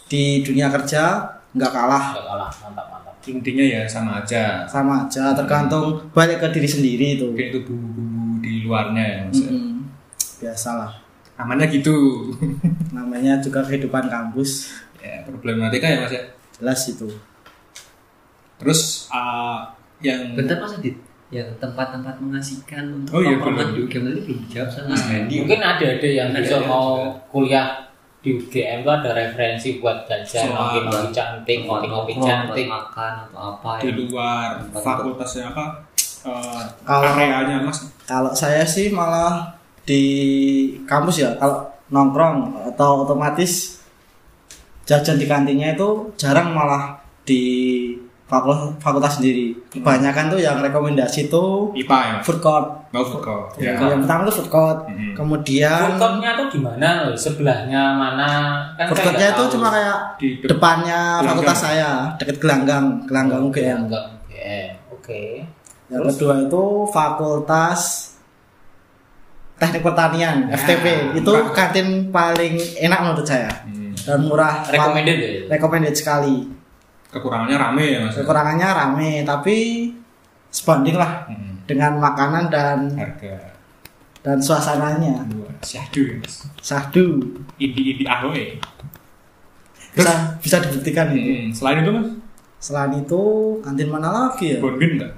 di 0.06 0.42
dunia 0.42 0.72
kerja 0.72 1.22
nggak 1.52 1.72
kalah 1.72 2.06
Nggak 2.12 2.26
kalah 2.26 2.50
mantap 2.60 2.86
mantap 2.90 3.14
Intinya 3.26 3.66
ya 3.66 3.82
sama 3.86 4.22
aja. 4.22 4.66
sama 4.66 5.04
aja 5.04 5.34
tergantung 5.34 5.98
balik 6.12 6.38
ke 6.40 6.48
diri 6.52 6.66
sendiri 6.68 7.06
itu 7.16 7.26
Mungkin 7.28 7.50
itu 7.50 7.60
bumbu-bumbu 7.60 8.38
di 8.40 8.54
luarnya 8.62 9.04
ya 9.04 9.18
mas. 9.24 9.38
Mm-mm. 9.44 9.82
biasalah 10.40 10.92
Amannya 11.36 11.68
gitu. 11.70 11.94
namanya 12.92 13.38
juga 13.40 13.60
kehidupan 13.62 14.08
kampus 14.08 14.72
ya 14.98 15.22
problematika 15.22 15.86
ya 15.86 15.98
mas 16.02 16.14
ya. 16.14 16.24
Jelas 16.56 16.82
itu 16.86 17.08
Terus 18.56 19.12
uh, 19.12 19.68
yang 20.00 20.32
Bentar 20.32 20.56
Mas 20.58 20.74
Adit, 20.74 20.96
yang 21.28 21.50
tempat-tempat 21.58 22.16
mengasihkan 22.18 22.84
untuk 22.94 23.12
Oh 23.12 23.22
iya, 23.22 23.36
di 23.36 23.80
UGM 23.82 24.04
tadi 24.06 24.20
belum 24.22 24.40
dijawab 24.46 24.70
sama 24.70 24.88
Mas 24.90 25.02
Hmm. 25.02 25.28
Mungkin 25.28 25.60
ada 25.62 25.86
ada 25.90 26.08
yang 26.10 26.30
Ada 26.30 26.40
bisa 26.40 26.56
yang 26.56 26.66
mau 26.66 26.88
juga. 26.96 27.28
kuliah 27.30 27.68
di 28.22 28.30
UGM 28.34 28.78
itu 28.80 28.90
ada 28.90 29.10
referensi 29.12 29.70
buat 29.78 29.98
jajan 30.04 30.48
Soal 30.48 30.56
ngopi 30.56 30.80
ngopi 30.82 31.08
cantik 31.12 31.60
ngopi 31.62 31.88
ngopi 31.88 32.12
Nongkrong, 32.14 32.26
cantik 32.26 32.66
makan 32.66 33.12
atau 33.22 33.40
apa 33.52 33.70
di 33.78 33.86
ya. 33.86 33.94
luar 33.94 34.48
Tempat- 34.64 34.82
fakultasnya 34.82 35.44
apa? 35.48 35.66
Uh, 36.24 36.64
Kalau- 36.82 37.14
areanya 37.14 37.62
mas. 37.62 37.86
kalau 38.02 38.32
saya 38.32 38.64
sih 38.64 38.90
malah 38.90 39.54
di 39.84 40.02
kampus 40.84 41.20
ya 41.20 41.30
kalau 41.36 41.62
nongkrong 41.88 42.38
atau 42.66 43.06
otomatis 43.06 43.75
jajan 44.86 45.18
di 45.18 45.26
kantinnya 45.26 45.74
itu 45.74 45.88
jarang 46.16 46.50
malah 46.50 46.94
di 47.22 47.42
fakultas, 48.24 48.74
fakultas 48.80 49.14
sendiri. 49.16 49.54
Kebanyakan 49.70 50.30
tuh 50.30 50.40
yang 50.40 50.58
rekomendasi 50.60 51.26
tuh 51.28 51.70
IPA 51.74 51.98
ya? 52.02 52.18
food 52.22 52.40
court. 52.40 52.68
Mau 52.90 53.02
food 53.02 53.22
court. 53.22 53.54
Ya, 53.56 53.74
Ya. 53.74 53.86
yang 53.88 54.02
pertama 54.02 54.26
tuh 54.26 54.36
food 54.36 54.50
court. 54.50 54.80
Mhm. 54.88 55.14
kemudian 55.14 55.78
food 55.84 55.98
courtnya 56.00 56.32
tuh 56.36 56.48
di 56.48 56.60
mana 56.60 56.88
loh? 57.04 57.14
Sebelahnya 57.16 57.82
mana? 57.94 58.30
Kan 58.76 58.86
food 58.88 59.02
courtnya 59.04 59.28
itu 59.32 59.44
cuma 59.52 59.68
kayak 59.70 59.98
Di 60.16 60.28
de- 60.36 60.48
depannya 60.48 61.00
Gelanggang. 61.16 61.30
fakultas 61.32 61.58
saya 61.60 61.90
deket 62.16 62.38
gelanggang 62.40 62.84
gelanggang 63.04 63.42
UGM 63.44 63.80
Enggak 63.86 64.06
UGM 64.24 64.74
oke. 64.92 65.24
Yang 65.86 66.04
kedua 66.12 66.34
itu 66.42 66.64
fakultas 66.90 67.80
teknik 69.56 69.82
pertanian 69.82 70.36
Ya, 70.46 70.58
FTP 70.58 70.86
itu 71.16 71.32
kantin 71.52 71.88
paling 72.10 72.54
enak 72.76 73.00
menurut 73.02 73.24
saya. 73.24 73.48
Hmm. 73.64 73.85
Dan 74.06 74.20
murah 74.22 74.62
recommended 74.66 75.18
ya 75.18 75.30
recommended 75.50 75.94
sekali 75.94 76.46
Kekurangannya 77.08 77.56
rame 77.56 77.86
ya 77.86 78.00
mas. 78.02 78.14
kekurangannya 78.14 78.68
rame 78.70 79.12
tapi 79.24 79.56
sebanding 80.50 80.96
lah 80.96 81.24
Hmm. 81.26 81.58
dengan 81.64 81.98
makanan 81.98 82.48
dan 82.48 82.92
Harga. 82.94 83.56
dan 84.20 84.38
suasananya 84.38 85.24
Syahdu 85.62 86.02
ya 86.06 86.16
mas. 86.18 86.44
sahdu 86.60 87.24
Idi-idi 87.56 88.04
ahoy. 88.04 88.60
bisa 89.92 90.12
bisa 90.38 90.58
dibuktikan 90.60 91.08
itu 91.10 91.24
Hmm. 91.24 91.48
Selain 91.52 91.80
itu 91.80 91.90
mas, 91.90 92.10
selain 92.60 92.92
itu 92.94 93.22
kantin 93.62 93.88
mana 93.88 94.10
lagi 94.12 94.52
ya 94.52 94.60
Bonbin 94.60 95.00
nggak? 95.00 95.14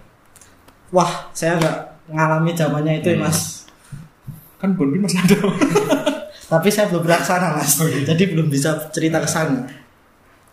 wah 0.90 1.12
saya 1.32 1.58
nggak 1.58 1.78
ngalami 2.08 2.52
zamannya 2.54 2.94
itu 2.98 3.10
ya, 3.10 3.16
Hmm. 3.16 3.26
mas 3.26 3.66
Kan 4.58 4.74
Bonbin 4.74 5.02
masih 5.02 5.18
ada. 5.20 5.38
tapi 6.48 6.68
saya 6.68 6.88
belum 6.88 7.02
pernah 7.02 7.22
sana 7.22 7.48
mas 7.54 7.76
Oh, 7.76 7.86
iya. 7.86 8.04
jadi 8.06 8.24
belum 8.30 8.48
bisa 8.48 8.90
cerita 8.90 9.20
ke 9.20 9.28
sana 9.28 9.68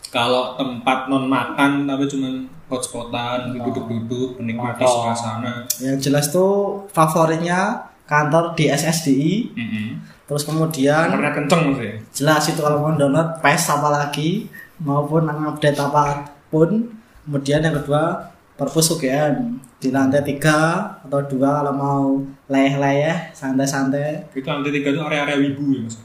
Kalau 0.06 0.54
tempat 0.54 1.06
non 1.06 1.26
makan 1.26 1.84
tapi 1.84 2.06
cuman 2.06 2.34
hotspodan, 2.64 3.50
duduk-duduk, 3.52 4.38
menikmati 4.38 4.82
suasana. 4.82 5.66
yang 5.78 5.98
jelas 5.98 6.28
tuh 6.28 6.82
favoritnya 6.88 7.82
kantor 8.04 8.54
di 8.54 8.68
SSDI 8.68 9.34
Mm-mm. 9.52 9.86
terus 10.24 10.42
kemudian 10.42 11.08
Nomornya 11.08 11.32
kenceng 11.34 11.62
ya. 11.76 11.94
jelas 12.10 12.46
itu 12.46 12.58
kalau 12.58 12.78
mau 12.80 12.92
download 12.92 13.40
PES 13.40 13.64
apalagi 13.70 14.46
maupun 14.78 15.24
update 15.26 15.76
apa 15.76 16.20
pun 16.46 16.94
kemudian 17.24 17.58
yang 17.60 17.74
kedua 17.74 18.28
perpus 18.54 18.92
UGM 18.92 19.58
di 19.84 19.90
lantai 19.90 20.24
tiga 20.24 20.56
atau 20.98 21.20
dua 21.22 21.60
kalau 21.60 21.74
mau 21.74 22.00
leyeh-leyeh 22.46 23.30
santai-santai 23.30 24.32
Itu 24.32 24.40
lantai 24.42 24.72
tiga 24.72 24.88
itu 24.88 25.00
area-area 25.02 25.36
wibu 25.38 25.64
ya 25.70 25.80
mas. 25.82 25.96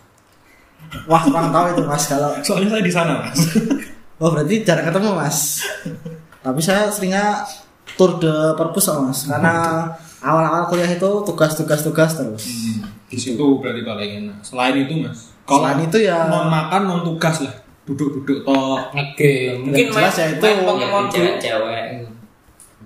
wah 1.06 1.24
kurang 1.24 1.48
tahu 1.50 1.66
itu 1.72 1.84
mas 1.86 2.04
kalau 2.06 2.36
Soalnya 2.42 2.70
saya 2.70 2.84
di 2.84 2.92
sana 2.92 3.14
mas. 3.22 3.40
oh 4.20 4.30
berarti 4.30 4.56
jarang 4.62 4.84
ketemu 4.86 5.10
mas 5.14 5.64
tapi 6.40 6.60
saya 6.60 6.88
seringnya 6.90 7.48
tour 7.96 8.16
de 8.18 8.30
perpus 8.54 8.92
mas 9.00 9.24
karena 9.24 9.88
awal-awal 10.20 10.68
kuliah 10.68 10.90
itu 10.90 11.10
tugas-tugas 11.24 11.80
tugas 11.82 12.12
terus 12.14 12.44
Hmm. 12.44 12.84
Di 13.10 13.18
situ 13.18 13.42
berarti 13.58 13.82
paling 13.82 14.12
enak. 14.22 14.38
Selain 14.40 14.78
itu 14.78 14.94
mas, 15.00 15.34
kalau 15.42 15.66
Selain 15.66 15.82
itu 15.82 15.98
ya- 16.00 16.30
non 16.30 16.46
makan 16.46 16.82
non 16.84 17.02
tugas 17.02 17.42
lah, 17.42 17.56
duduk-duduk 17.82 18.46
toh. 18.46 18.78
ngegame 18.94 19.66
mungkin 19.66 19.86
jelas 19.90 20.14
ya 20.14 20.26
itu 20.30 20.46
Ya, 20.46 20.62
Pokemon 20.62 21.04
Go 21.04 21.12
cewek-cewek. 21.12 21.86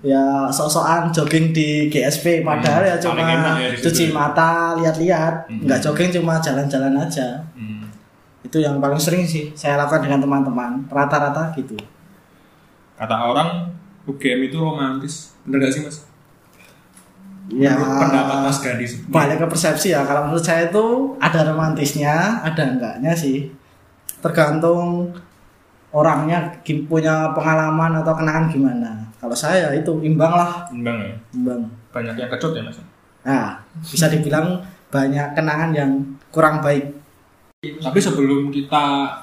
Ya 0.04 0.20
sok-sokan 0.46 1.08
jogging 1.08 1.48
di 1.48 1.88
GSP 1.88 2.44
padahal 2.44 2.84
ya 2.84 2.92
Hmm, 2.92 3.02
cuma 3.02 3.14
paling 3.16 3.30
enak 3.34 3.54
ya 3.56 3.68
di 3.68 3.76
situ 3.76 3.84
cuci 3.88 4.04
ya. 4.04 4.12
mata 4.12 4.50
lihat-lihat 4.76 5.34
Hmm. 5.48 5.64
nggak 5.64 5.80
jogging 5.80 6.10
cuma 6.12 6.34
jalan-jalan 6.38 6.92
aja 6.94 7.28
Hmm. 7.56 7.88
itu 8.42 8.56
yang 8.58 8.76
paling 8.78 9.00
sering 9.00 9.24
sih 9.24 9.48
saya 9.52 9.74
lakukan 9.76 10.04
dengan 10.04 10.20
teman-teman 10.20 10.84
rata-rata 10.86 11.48
gitu 11.52 11.72
Kata 12.94 13.16
orang 13.26 13.74
UGM 14.04 14.44
itu 14.44 14.54
romantis, 14.54 15.32
bener 15.42 15.64
gak 15.64 15.72
sih 15.72 15.82
mas? 15.82 15.98
ya 17.46 17.72
pendapat 17.76 18.38
Mas 18.42 18.56
sendiri. 18.56 19.04
balik 19.06 19.36
ke 19.36 19.46
persepsi 19.46 19.88
ya 19.90 20.00
kalau 20.02 20.24
menurut 20.24 20.40
saya 20.40 20.68
itu 20.68 20.84
ada 21.18 21.44
romantisnya 21.44 22.40
ada 22.40 22.62
enggaknya 22.62 23.12
sih 23.12 23.52
tergantung 24.18 25.12
orangnya 25.90 26.40
punya 26.88 27.32
pengalaman 27.32 28.00
atau 28.00 28.12
kenangan 28.14 28.48
gimana 28.48 28.90
kalau 29.24 29.32
saya 29.32 29.72
itu 29.72 29.88
imbang 30.04 30.36
lah. 30.36 30.68
Imbang 30.68 31.00
ya. 31.00 31.16
imbang. 31.32 31.64
Banyak 31.96 32.14
yang 32.20 32.28
kecut 32.28 32.52
ya 32.52 32.60
mas. 32.60 32.76
nah 33.24 33.56
bisa 33.80 34.12
dibilang 34.12 34.60
banyak 34.92 35.32
kenangan 35.32 35.72
yang 35.72 35.90
kurang 36.28 36.60
baik. 36.60 36.92
Tapi 37.64 37.98
sebelum 38.04 38.52
kita 38.52 39.16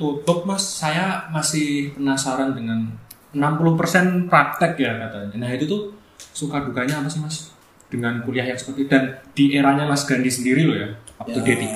tutup 0.00 0.48
mas 0.48 0.64
saya 0.64 1.28
masih 1.28 1.92
penasaran 1.92 2.56
dengan 2.56 2.96
60% 3.36 4.32
praktek 4.32 4.80
ya 4.80 4.96
katanya. 5.04 5.36
Nah 5.36 5.50
itu 5.52 5.68
tuh 5.68 5.92
suka 6.32 6.64
dukanya 6.64 7.04
apa 7.04 7.12
sih 7.12 7.20
mas? 7.20 7.52
Dengan 7.92 8.24
kuliah 8.24 8.48
yang 8.48 8.56
seperti 8.56 8.88
dan 8.88 9.20
di 9.36 9.52
eranya 9.52 9.84
mas 9.84 10.08
Gandhi 10.08 10.32
sendiri 10.32 10.64
loh 10.64 10.80
ya 10.80 10.88
waktu 11.20 11.38
Ya. 11.44 11.44
D3 11.44 11.68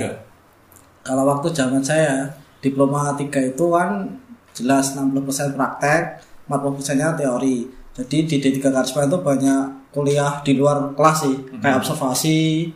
Kalau 1.04 1.28
waktu 1.28 1.52
zaman 1.52 1.84
saya 1.84 2.32
diploma 2.64 3.12
3 3.12 3.52
itu 3.52 3.64
kan 3.68 4.16
jelas 4.56 4.96
60% 4.96 5.56
praktek, 5.56 6.24
40%-nya 6.50 7.14
teori. 7.14 7.70
Jadi 7.94 8.26
di 8.26 8.36
D3 8.42 8.58
Karisma 8.58 9.06
itu 9.06 9.18
banyak 9.22 9.62
kuliah 9.94 10.42
di 10.42 10.58
luar 10.58 10.90
kelas 10.98 11.26
sih, 11.26 11.36
kayak 11.62 11.82
observasi, 11.82 12.70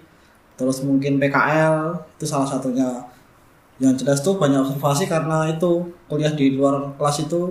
terus 0.54 0.82
mungkin 0.86 1.18
PKL 1.18 1.98
itu 2.18 2.26
salah 2.26 2.46
satunya. 2.46 3.02
Yang 3.82 4.06
jelas 4.06 4.18
tuh 4.22 4.38
banyak 4.38 4.62
observasi 4.62 5.10
karena 5.10 5.50
itu 5.50 5.90
kuliah 6.06 6.30
di 6.30 6.54
luar 6.54 6.94
kelas 6.94 7.26
itu 7.26 7.50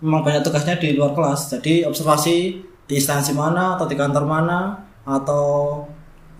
memang 0.00 0.24
banyak 0.24 0.40
tugasnya 0.40 0.80
di 0.80 0.96
luar 0.96 1.12
kelas. 1.12 1.52
Jadi 1.52 1.84
observasi 1.84 2.36
di 2.88 2.94
instansi 2.96 3.36
mana 3.36 3.76
atau 3.76 3.84
di 3.84 3.94
kantor 3.94 4.24
mana 4.24 4.74
atau 5.04 5.44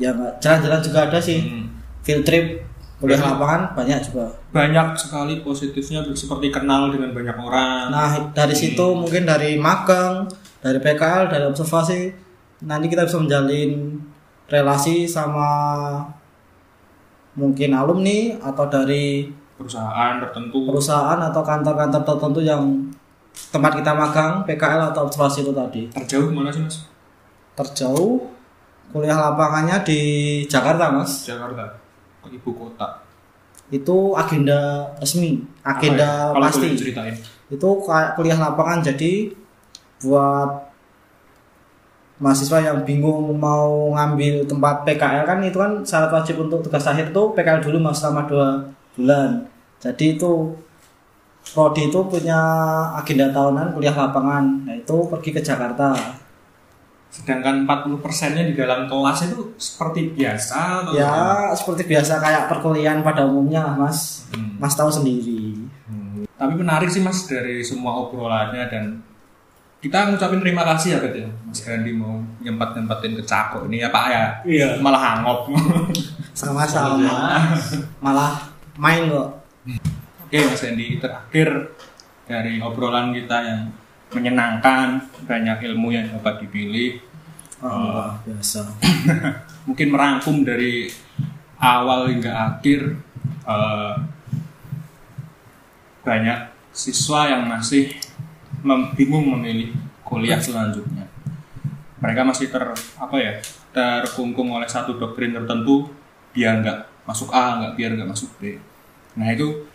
ya 0.01 0.11
jalan-jalan 0.41 0.81
juga 0.81 0.99
ada 1.07 1.21
sih 1.21 1.39
Hmm. 1.45 1.69
field 2.01 2.25
trip 2.25 2.65
kuliah 3.01 3.17
lapangan 3.17 3.73
banyak 3.73 3.99
juga. 4.05 4.29
Banyak 4.53 4.93
sekali 4.93 5.41
positifnya 5.41 6.05
seperti 6.13 6.53
kenal 6.53 6.93
dengan 6.93 7.17
banyak 7.17 7.37
orang. 7.41 7.89
Nah 7.89 8.13
dari 8.37 8.53
situ 8.53 8.93
mungkin 8.93 9.25
dari 9.25 9.57
magang 9.57 10.29
dari 10.61 10.77
PKL 10.77 11.33
dari 11.33 11.45
observasi 11.49 12.13
nanti 12.69 12.87
kita 12.93 13.09
bisa 13.09 13.17
menjalin 13.17 13.97
relasi 14.53 15.09
sama 15.09 15.49
mungkin 17.33 17.73
alumni 17.73 18.37
atau 18.45 18.69
dari 18.69 19.33
perusahaan 19.57 20.21
tertentu. 20.21 20.69
perusahaan 20.69 21.21
atau 21.25 21.41
kantor-kantor 21.41 22.03
tertentu 22.05 22.41
yang 22.45 22.65
tempat 23.49 23.81
kita 23.81 23.97
magang 23.97 24.45
PKL 24.45 24.93
atau 24.93 25.09
observasi 25.09 25.41
itu 25.41 25.53
tadi. 25.57 25.89
Terjauh 25.89 26.29
mana 26.29 26.53
sih 26.53 26.61
mas? 26.61 26.85
Terjauh. 27.57 28.29
Kuliah 28.91 29.15
lapangannya 29.15 29.87
di 29.87 30.01
Jakarta 30.51 30.91
mas. 30.93 31.25
Jakarta 31.25 31.81
ibu 32.29 32.51
kota? 32.53 33.01
Itu 33.73 34.13
agenda 34.13 34.91
resmi 35.01 35.41
agenda 35.65 36.35
Apa 36.35 36.37
ya? 36.37 36.45
Pasti. 36.53 36.69
ceritain. 36.77 37.17
Itu 37.49 37.81
kayak 37.81 38.19
kuliah 38.21 38.37
lapangan 38.37 38.85
jadi 38.85 39.33
buat 40.05 40.71
mahasiswa 42.21 42.61
yang 42.61 42.85
bingung 42.85 43.33
mau 43.41 43.97
ngambil 43.97 44.45
tempat 44.45 44.85
PKL 44.85 45.25
kan 45.25 45.41
itu 45.41 45.57
kan 45.57 45.81
syarat 45.81 46.13
wajib 46.13 46.45
untuk 46.45 46.61
tugas 46.61 46.85
akhir 46.85 47.17
itu 47.17 47.23
PKL 47.33 47.65
dulu 47.65 47.81
mas 47.81 47.97
selama 47.97 48.29
dua 48.29 48.49
bulan. 48.93 49.49
Jadi 49.81 50.21
itu 50.21 50.53
Prodi 51.41 51.89
itu 51.89 51.99
punya 52.05 52.37
agenda 52.95 53.33
tahunan 53.33 53.73
kuliah 53.73 53.97
lapangan. 53.97 54.45
Nah 54.69 54.77
itu 54.77 54.97
pergi 55.09 55.33
ke 55.33 55.41
Jakarta 55.41 55.97
sedangkan 57.11 57.67
40 57.67 57.99
persennya 57.99 58.47
di 58.47 58.55
dalam 58.55 58.87
kelas 58.87 59.27
itu 59.27 59.53
seperti 59.57 60.15
biasa 60.15 60.87
atau 60.87 60.93
ya 60.95 61.11
seperti 61.53 61.83
biasa 61.85 62.19
kayak 62.19 62.47
perkuliahan 62.47 63.03
pada 63.03 63.27
umumnya 63.27 63.67
lah 63.67 63.75
mas 63.77 64.23
Hmm. 64.31 64.55
mas 64.57 64.73
tahu 64.73 64.87
sendiri 64.87 65.59
Tapi 66.33 66.55
menarik 66.55 66.87
sih 66.87 67.03
mas 67.03 67.27
dari 67.27 67.61
semua 67.61 67.99
obrolannya 67.99 68.63
dan 68.65 69.03
kita 69.79 70.07
ngucapin 70.07 70.39
terima 70.39 70.63
kasih 70.63 70.95
ya 70.95 70.99
Bet 71.01 71.15
ya 71.17 71.29
Mas 71.43 71.61
Gandhi 71.61 71.91
mau 71.91 72.15
nyempat 72.39 72.77
nyempatin 72.77 73.17
ke 73.17 73.25
Cako 73.25 73.65
ini 73.65 73.81
ya 73.81 73.89
Pak 73.89 74.05
ya. 74.07 74.25
Iya. 74.45 74.69
Malah 74.79 75.01
hangop. 75.03 75.51
sama-sama 76.37 77.41
malah 77.99 78.39
main 78.77 79.09
kok 79.09 79.29
Oke 80.23 80.39
Mas 80.39 80.61
Gandhi 80.61 80.97
terakhir 80.97 81.49
dari 82.25 82.63
obrolan 82.63 83.11
kita 83.11 83.37
yang 83.43 83.63
menyenangkan 84.11 85.07
banyak 85.25 85.71
ilmu 85.71 85.95
yang 85.95 86.11
dapat 86.11 86.47
dipilih 86.47 86.99
oh, 87.63 88.11
biasa 88.27 88.67
mungkin 89.67 89.89
merangkum 89.93 90.43
dari 90.43 90.91
awal 91.61 92.09
hingga 92.09 92.33
akhir 92.33 92.97
eh, 93.45 93.95
banyak 96.01 96.39
siswa 96.73 97.29
yang 97.29 97.45
masih 97.47 97.93
mem- 98.65 98.97
bingung 98.97 99.37
memilih 99.37 99.77
kuliah 100.07 100.41
selanjutnya. 100.41 101.07
Mereka 102.01 102.25
masih 102.25 102.49
ter 102.49 102.65
apa 102.97 103.17
ya 103.21 103.39
terkungkung 103.71 104.51
oleh 104.51 104.67
satu 104.67 104.97
doktrin 104.97 105.37
tertentu 105.37 105.93
biar 106.33 106.65
nggak 106.65 106.79
masuk 107.05 107.29
A, 107.31 107.61
nggak 107.61 107.73
biar 107.77 107.91
nggak 108.01 108.11
masuk 108.11 108.31
B. 108.41 108.57
Nah 109.21 109.29
itu 109.31 109.69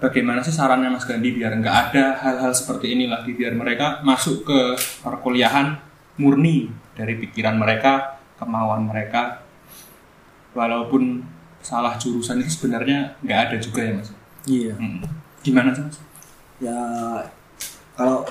bagaimana 0.00 0.44
sih 0.44 0.52
sarannya 0.52 0.92
Mas 0.92 1.08
Gandhi 1.08 1.32
biar 1.32 1.56
nggak 1.56 1.76
ada 1.90 2.04
hal-hal 2.20 2.52
seperti 2.52 2.92
ini 2.92 3.08
lagi 3.08 3.32
biar 3.32 3.56
mereka 3.56 4.04
masuk 4.04 4.44
ke 4.44 4.60
perkuliahan 5.00 5.80
murni 6.20 6.68
dari 6.96 7.16
pikiran 7.20 7.56
mereka, 7.60 8.20
kemauan 8.40 8.88
mereka, 8.88 9.44
walaupun 10.56 11.20
salah 11.60 12.00
jurusan 12.00 12.40
itu 12.40 12.56
sebenarnya 12.56 13.16
nggak 13.20 13.40
ada 13.50 13.56
juga 13.60 13.80
ya 13.84 13.92
Mas. 13.92 14.10
iya 14.46 14.72
Hmm. 14.78 15.02
Gimana 15.44 15.74
sih 15.74 15.82
Mas? 15.84 15.98
ya 16.56 16.80
kalau 17.92 18.24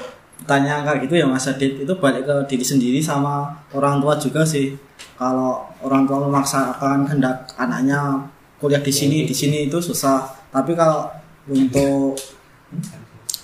tanya 0.49 0.81
kayak 0.81 1.05
gitu 1.05 1.21
ya 1.21 1.25
Mas 1.29 1.45
Adit 1.45 1.85
itu 1.85 1.93
balik 2.01 2.25
ke 2.25 2.35
diri 2.49 2.65
sendiri 2.65 2.99
sama 3.01 3.53
orang 3.73 4.01
tua 4.01 4.17
juga 4.17 4.41
sih 4.41 4.73
kalau 5.15 5.63
orang 5.85 6.09
tua 6.09 6.25
memaksakan 6.25 7.05
hendak 7.05 7.45
anaknya 7.55 8.25
kuliah 8.57 8.81
di 8.81 8.89
sini 8.89 9.23
di 9.29 9.35
sini 9.35 9.69
itu 9.69 9.77
susah 9.77 10.25
tapi 10.49 10.73
kalau 10.73 11.05
untuk 11.45 12.17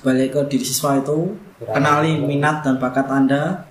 balik 0.02 0.34
ke 0.34 0.42
diri 0.50 0.66
siswa 0.66 0.98
itu 0.98 1.38
kenali 1.62 2.18
minat 2.18 2.66
dan 2.66 2.82
bakat 2.82 3.06
anda 3.06 3.70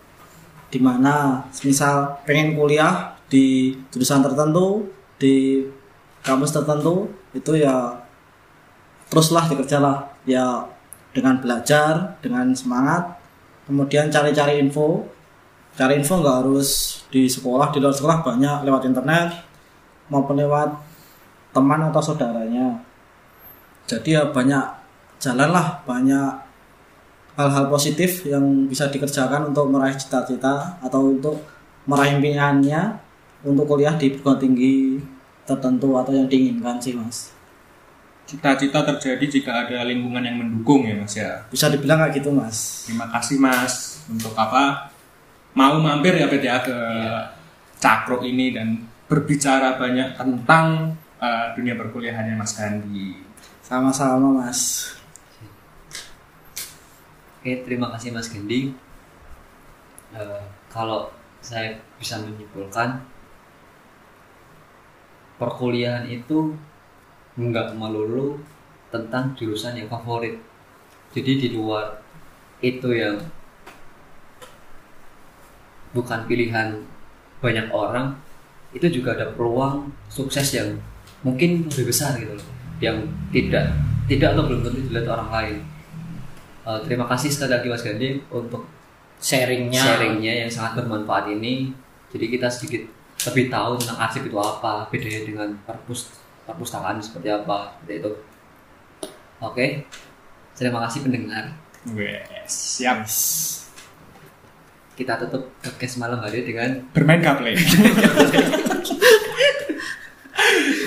di 0.71 0.79
mana 0.79 1.43
misal 1.67 2.23
pengen 2.23 2.55
kuliah 2.55 3.19
di 3.27 3.75
jurusan 3.91 4.23
tertentu 4.23 4.87
di 5.19 5.67
kampus 6.23 6.55
tertentu 6.55 7.11
itu 7.35 7.59
ya 7.59 7.99
teruslah 9.11 9.51
dikerjalah. 9.51 10.07
Ya 10.29 10.69
dengan 11.11 11.43
belajar 11.43 12.21
dengan 12.23 12.55
semangat 12.55 13.19
kemudian 13.67 14.13
cari-cari 14.13 14.63
info. 14.63 15.03
Cari 15.75 15.99
info 15.99 16.23
nggak 16.23 16.37
harus 16.45 17.03
di 17.11 17.27
sekolah 17.27 17.75
di 17.75 17.79
luar 17.83 17.95
sekolah 17.95 18.19
banyak 18.23 18.69
lewat 18.69 18.83
internet 18.87 19.29
maupun 20.11 20.39
lewat 20.39 20.71
teman 21.51 21.91
atau 21.91 22.03
saudaranya 22.03 22.90
jadi 23.91 24.23
ya 24.23 24.23
banyak 24.31 24.63
jalan 25.19 25.51
lah 25.51 25.83
banyak 25.83 26.31
hal-hal 27.35 27.67
positif 27.67 28.23
yang 28.23 28.71
bisa 28.71 28.87
dikerjakan 28.87 29.51
untuk 29.51 29.67
meraih 29.67 29.99
cita-cita 29.99 30.79
atau 30.79 31.11
untuk 31.11 31.43
meraih 31.91 32.23
impiannya 32.23 32.95
untuk 33.43 33.67
kuliah 33.67 33.99
di 33.99 34.15
perguruan 34.15 34.39
tinggi 34.39 35.03
tertentu 35.43 35.99
atau 35.99 36.15
yang 36.15 36.31
diinginkan 36.31 36.79
sih 36.79 36.95
mas 36.95 37.35
Cita-cita 38.31 38.87
terjadi 38.87 39.27
jika 39.27 39.67
ada 39.67 39.83
lingkungan 39.83 40.23
yang 40.23 40.39
mendukung 40.39 40.87
ya 40.87 40.95
Mas 40.95 41.19
ya. 41.19 41.43
bisa 41.51 41.67
dibilang 41.67 41.99
kayak 41.99 42.23
gitu 42.23 42.31
mas 42.31 42.87
Terima 42.87 43.11
kasih 43.11 43.43
Mas 43.43 44.07
untuk 44.07 44.31
apa 44.39 44.87
mau 45.51 45.75
mampir 45.83 46.15
ya 46.15 46.31
ya 46.31 46.63
ke 46.63 46.79
Cakro 47.83 48.23
ini 48.23 48.55
dan 48.55 48.87
berbicara 49.11 49.75
banyak 49.75 50.15
tentang 50.15 50.95
eh, 51.19 51.47
dunia 51.59 51.75
perkuliahannya 51.75 52.39
Mas 52.39 52.55
Gandhi. 52.55 53.30
Sama-sama 53.71 54.43
mas 54.43 54.91
Oke, 57.39 57.65
terima 57.65 57.89
kasih 57.95 58.13
Mas 58.13 58.29
Gendi. 58.29 58.75
Eh, 60.13 60.43
kalau 60.69 61.09
saya 61.41 61.73
bisa 61.97 62.21
menyimpulkan, 62.21 63.01
perkuliahan 65.41 66.05
itu 66.05 66.53
nggak 67.41 67.81
melulu 67.81 68.37
tentang 68.93 69.33
jurusan 69.41 69.73
yang 69.73 69.89
favorit. 69.89 70.37
Jadi 71.17 71.33
di 71.41 71.49
luar 71.57 71.97
itu 72.61 72.93
yang 72.93 73.25
bukan 75.97 76.29
pilihan 76.29 76.77
banyak 77.41 77.73
orang, 77.73 78.21
itu 78.77 79.01
juga 79.01 79.17
ada 79.17 79.33
peluang 79.33 79.89
sukses 80.13 80.53
yang 80.53 80.77
mungkin 81.25 81.73
lebih 81.73 81.89
besar 81.89 82.21
gitu 82.21 82.37
loh, 82.37 82.60
yang 82.81 82.97
tidak 83.31 83.71
tidak 84.11 84.35
atau 84.35 84.43
belum 84.51 84.67
tentu 84.67 84.81
dilihat 84.91 85.07
orang 85.07 85.31
lain. 85.31 85.57
Eh, 86.67 86.81
terima 86.85 87.07
kasih 87.07 87.31
sekali 87.31 87.55
lagi 87.55 87.69
Mas 87.71 87.87
Gandhi 87.87 88.21
untuk 88.29 88.67
sharingnya 89.23 89.79
sharingnya 89.79 90.45
yang 90.45 90.51
sangat 90.51 90.83
bermanfaat 90.83 91.31
ini. 91.31 91.71
Jadi 92.11 92.27
kita 92.27 92.51
sedikit 92.51 92.83
lebih 93.31 93.53
tahu 93.53 93.79
tentang 93.79 93.99
arsip 94.03 94.27
itu 94.27 94.35
apa, 94.35 94.89
bedanya 94.91 95.23
dengan 95.23 95.49
perpus 95.63 96.11
perpustakaan 96.49 96.99
seperti 96.99 97.31
apa, 97.31 97.79
seperti 97.79 97.95
itu. 98.03 98.13
Oke, 99.41 99.87
terima 100.59 100.83
kasih 100.85 101.07
pendengar. 101.07 101.55
Wes, 101.95 102.51
siap. 102.51 103.07
Kita 104.99 105.17
tutup 105.17 105.49
podcast 105.65 105.97
malam 105.97 106.21
hari 106.21 106.45
dengan 106.45 106.85
Bermain 106.93 107.25
gameplay. 107.25 107.57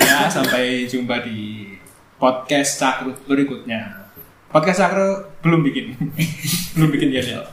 ya, 0.06 0.30
sampai 0.30 0.86
jumpa 0.86 1.18
di 1.26 1.63
podcast 2.24 2.80
Cakru 2.80 3.12
berikutnya. 3.28 4.08
Podcast 4.48 4.80
Cakru 4.80 5.28
belum 5.44 5.60
bikin, 5.60 5.92
belum 6.80 6.88
bikin 6.88 7.12
yel 7.12 7.44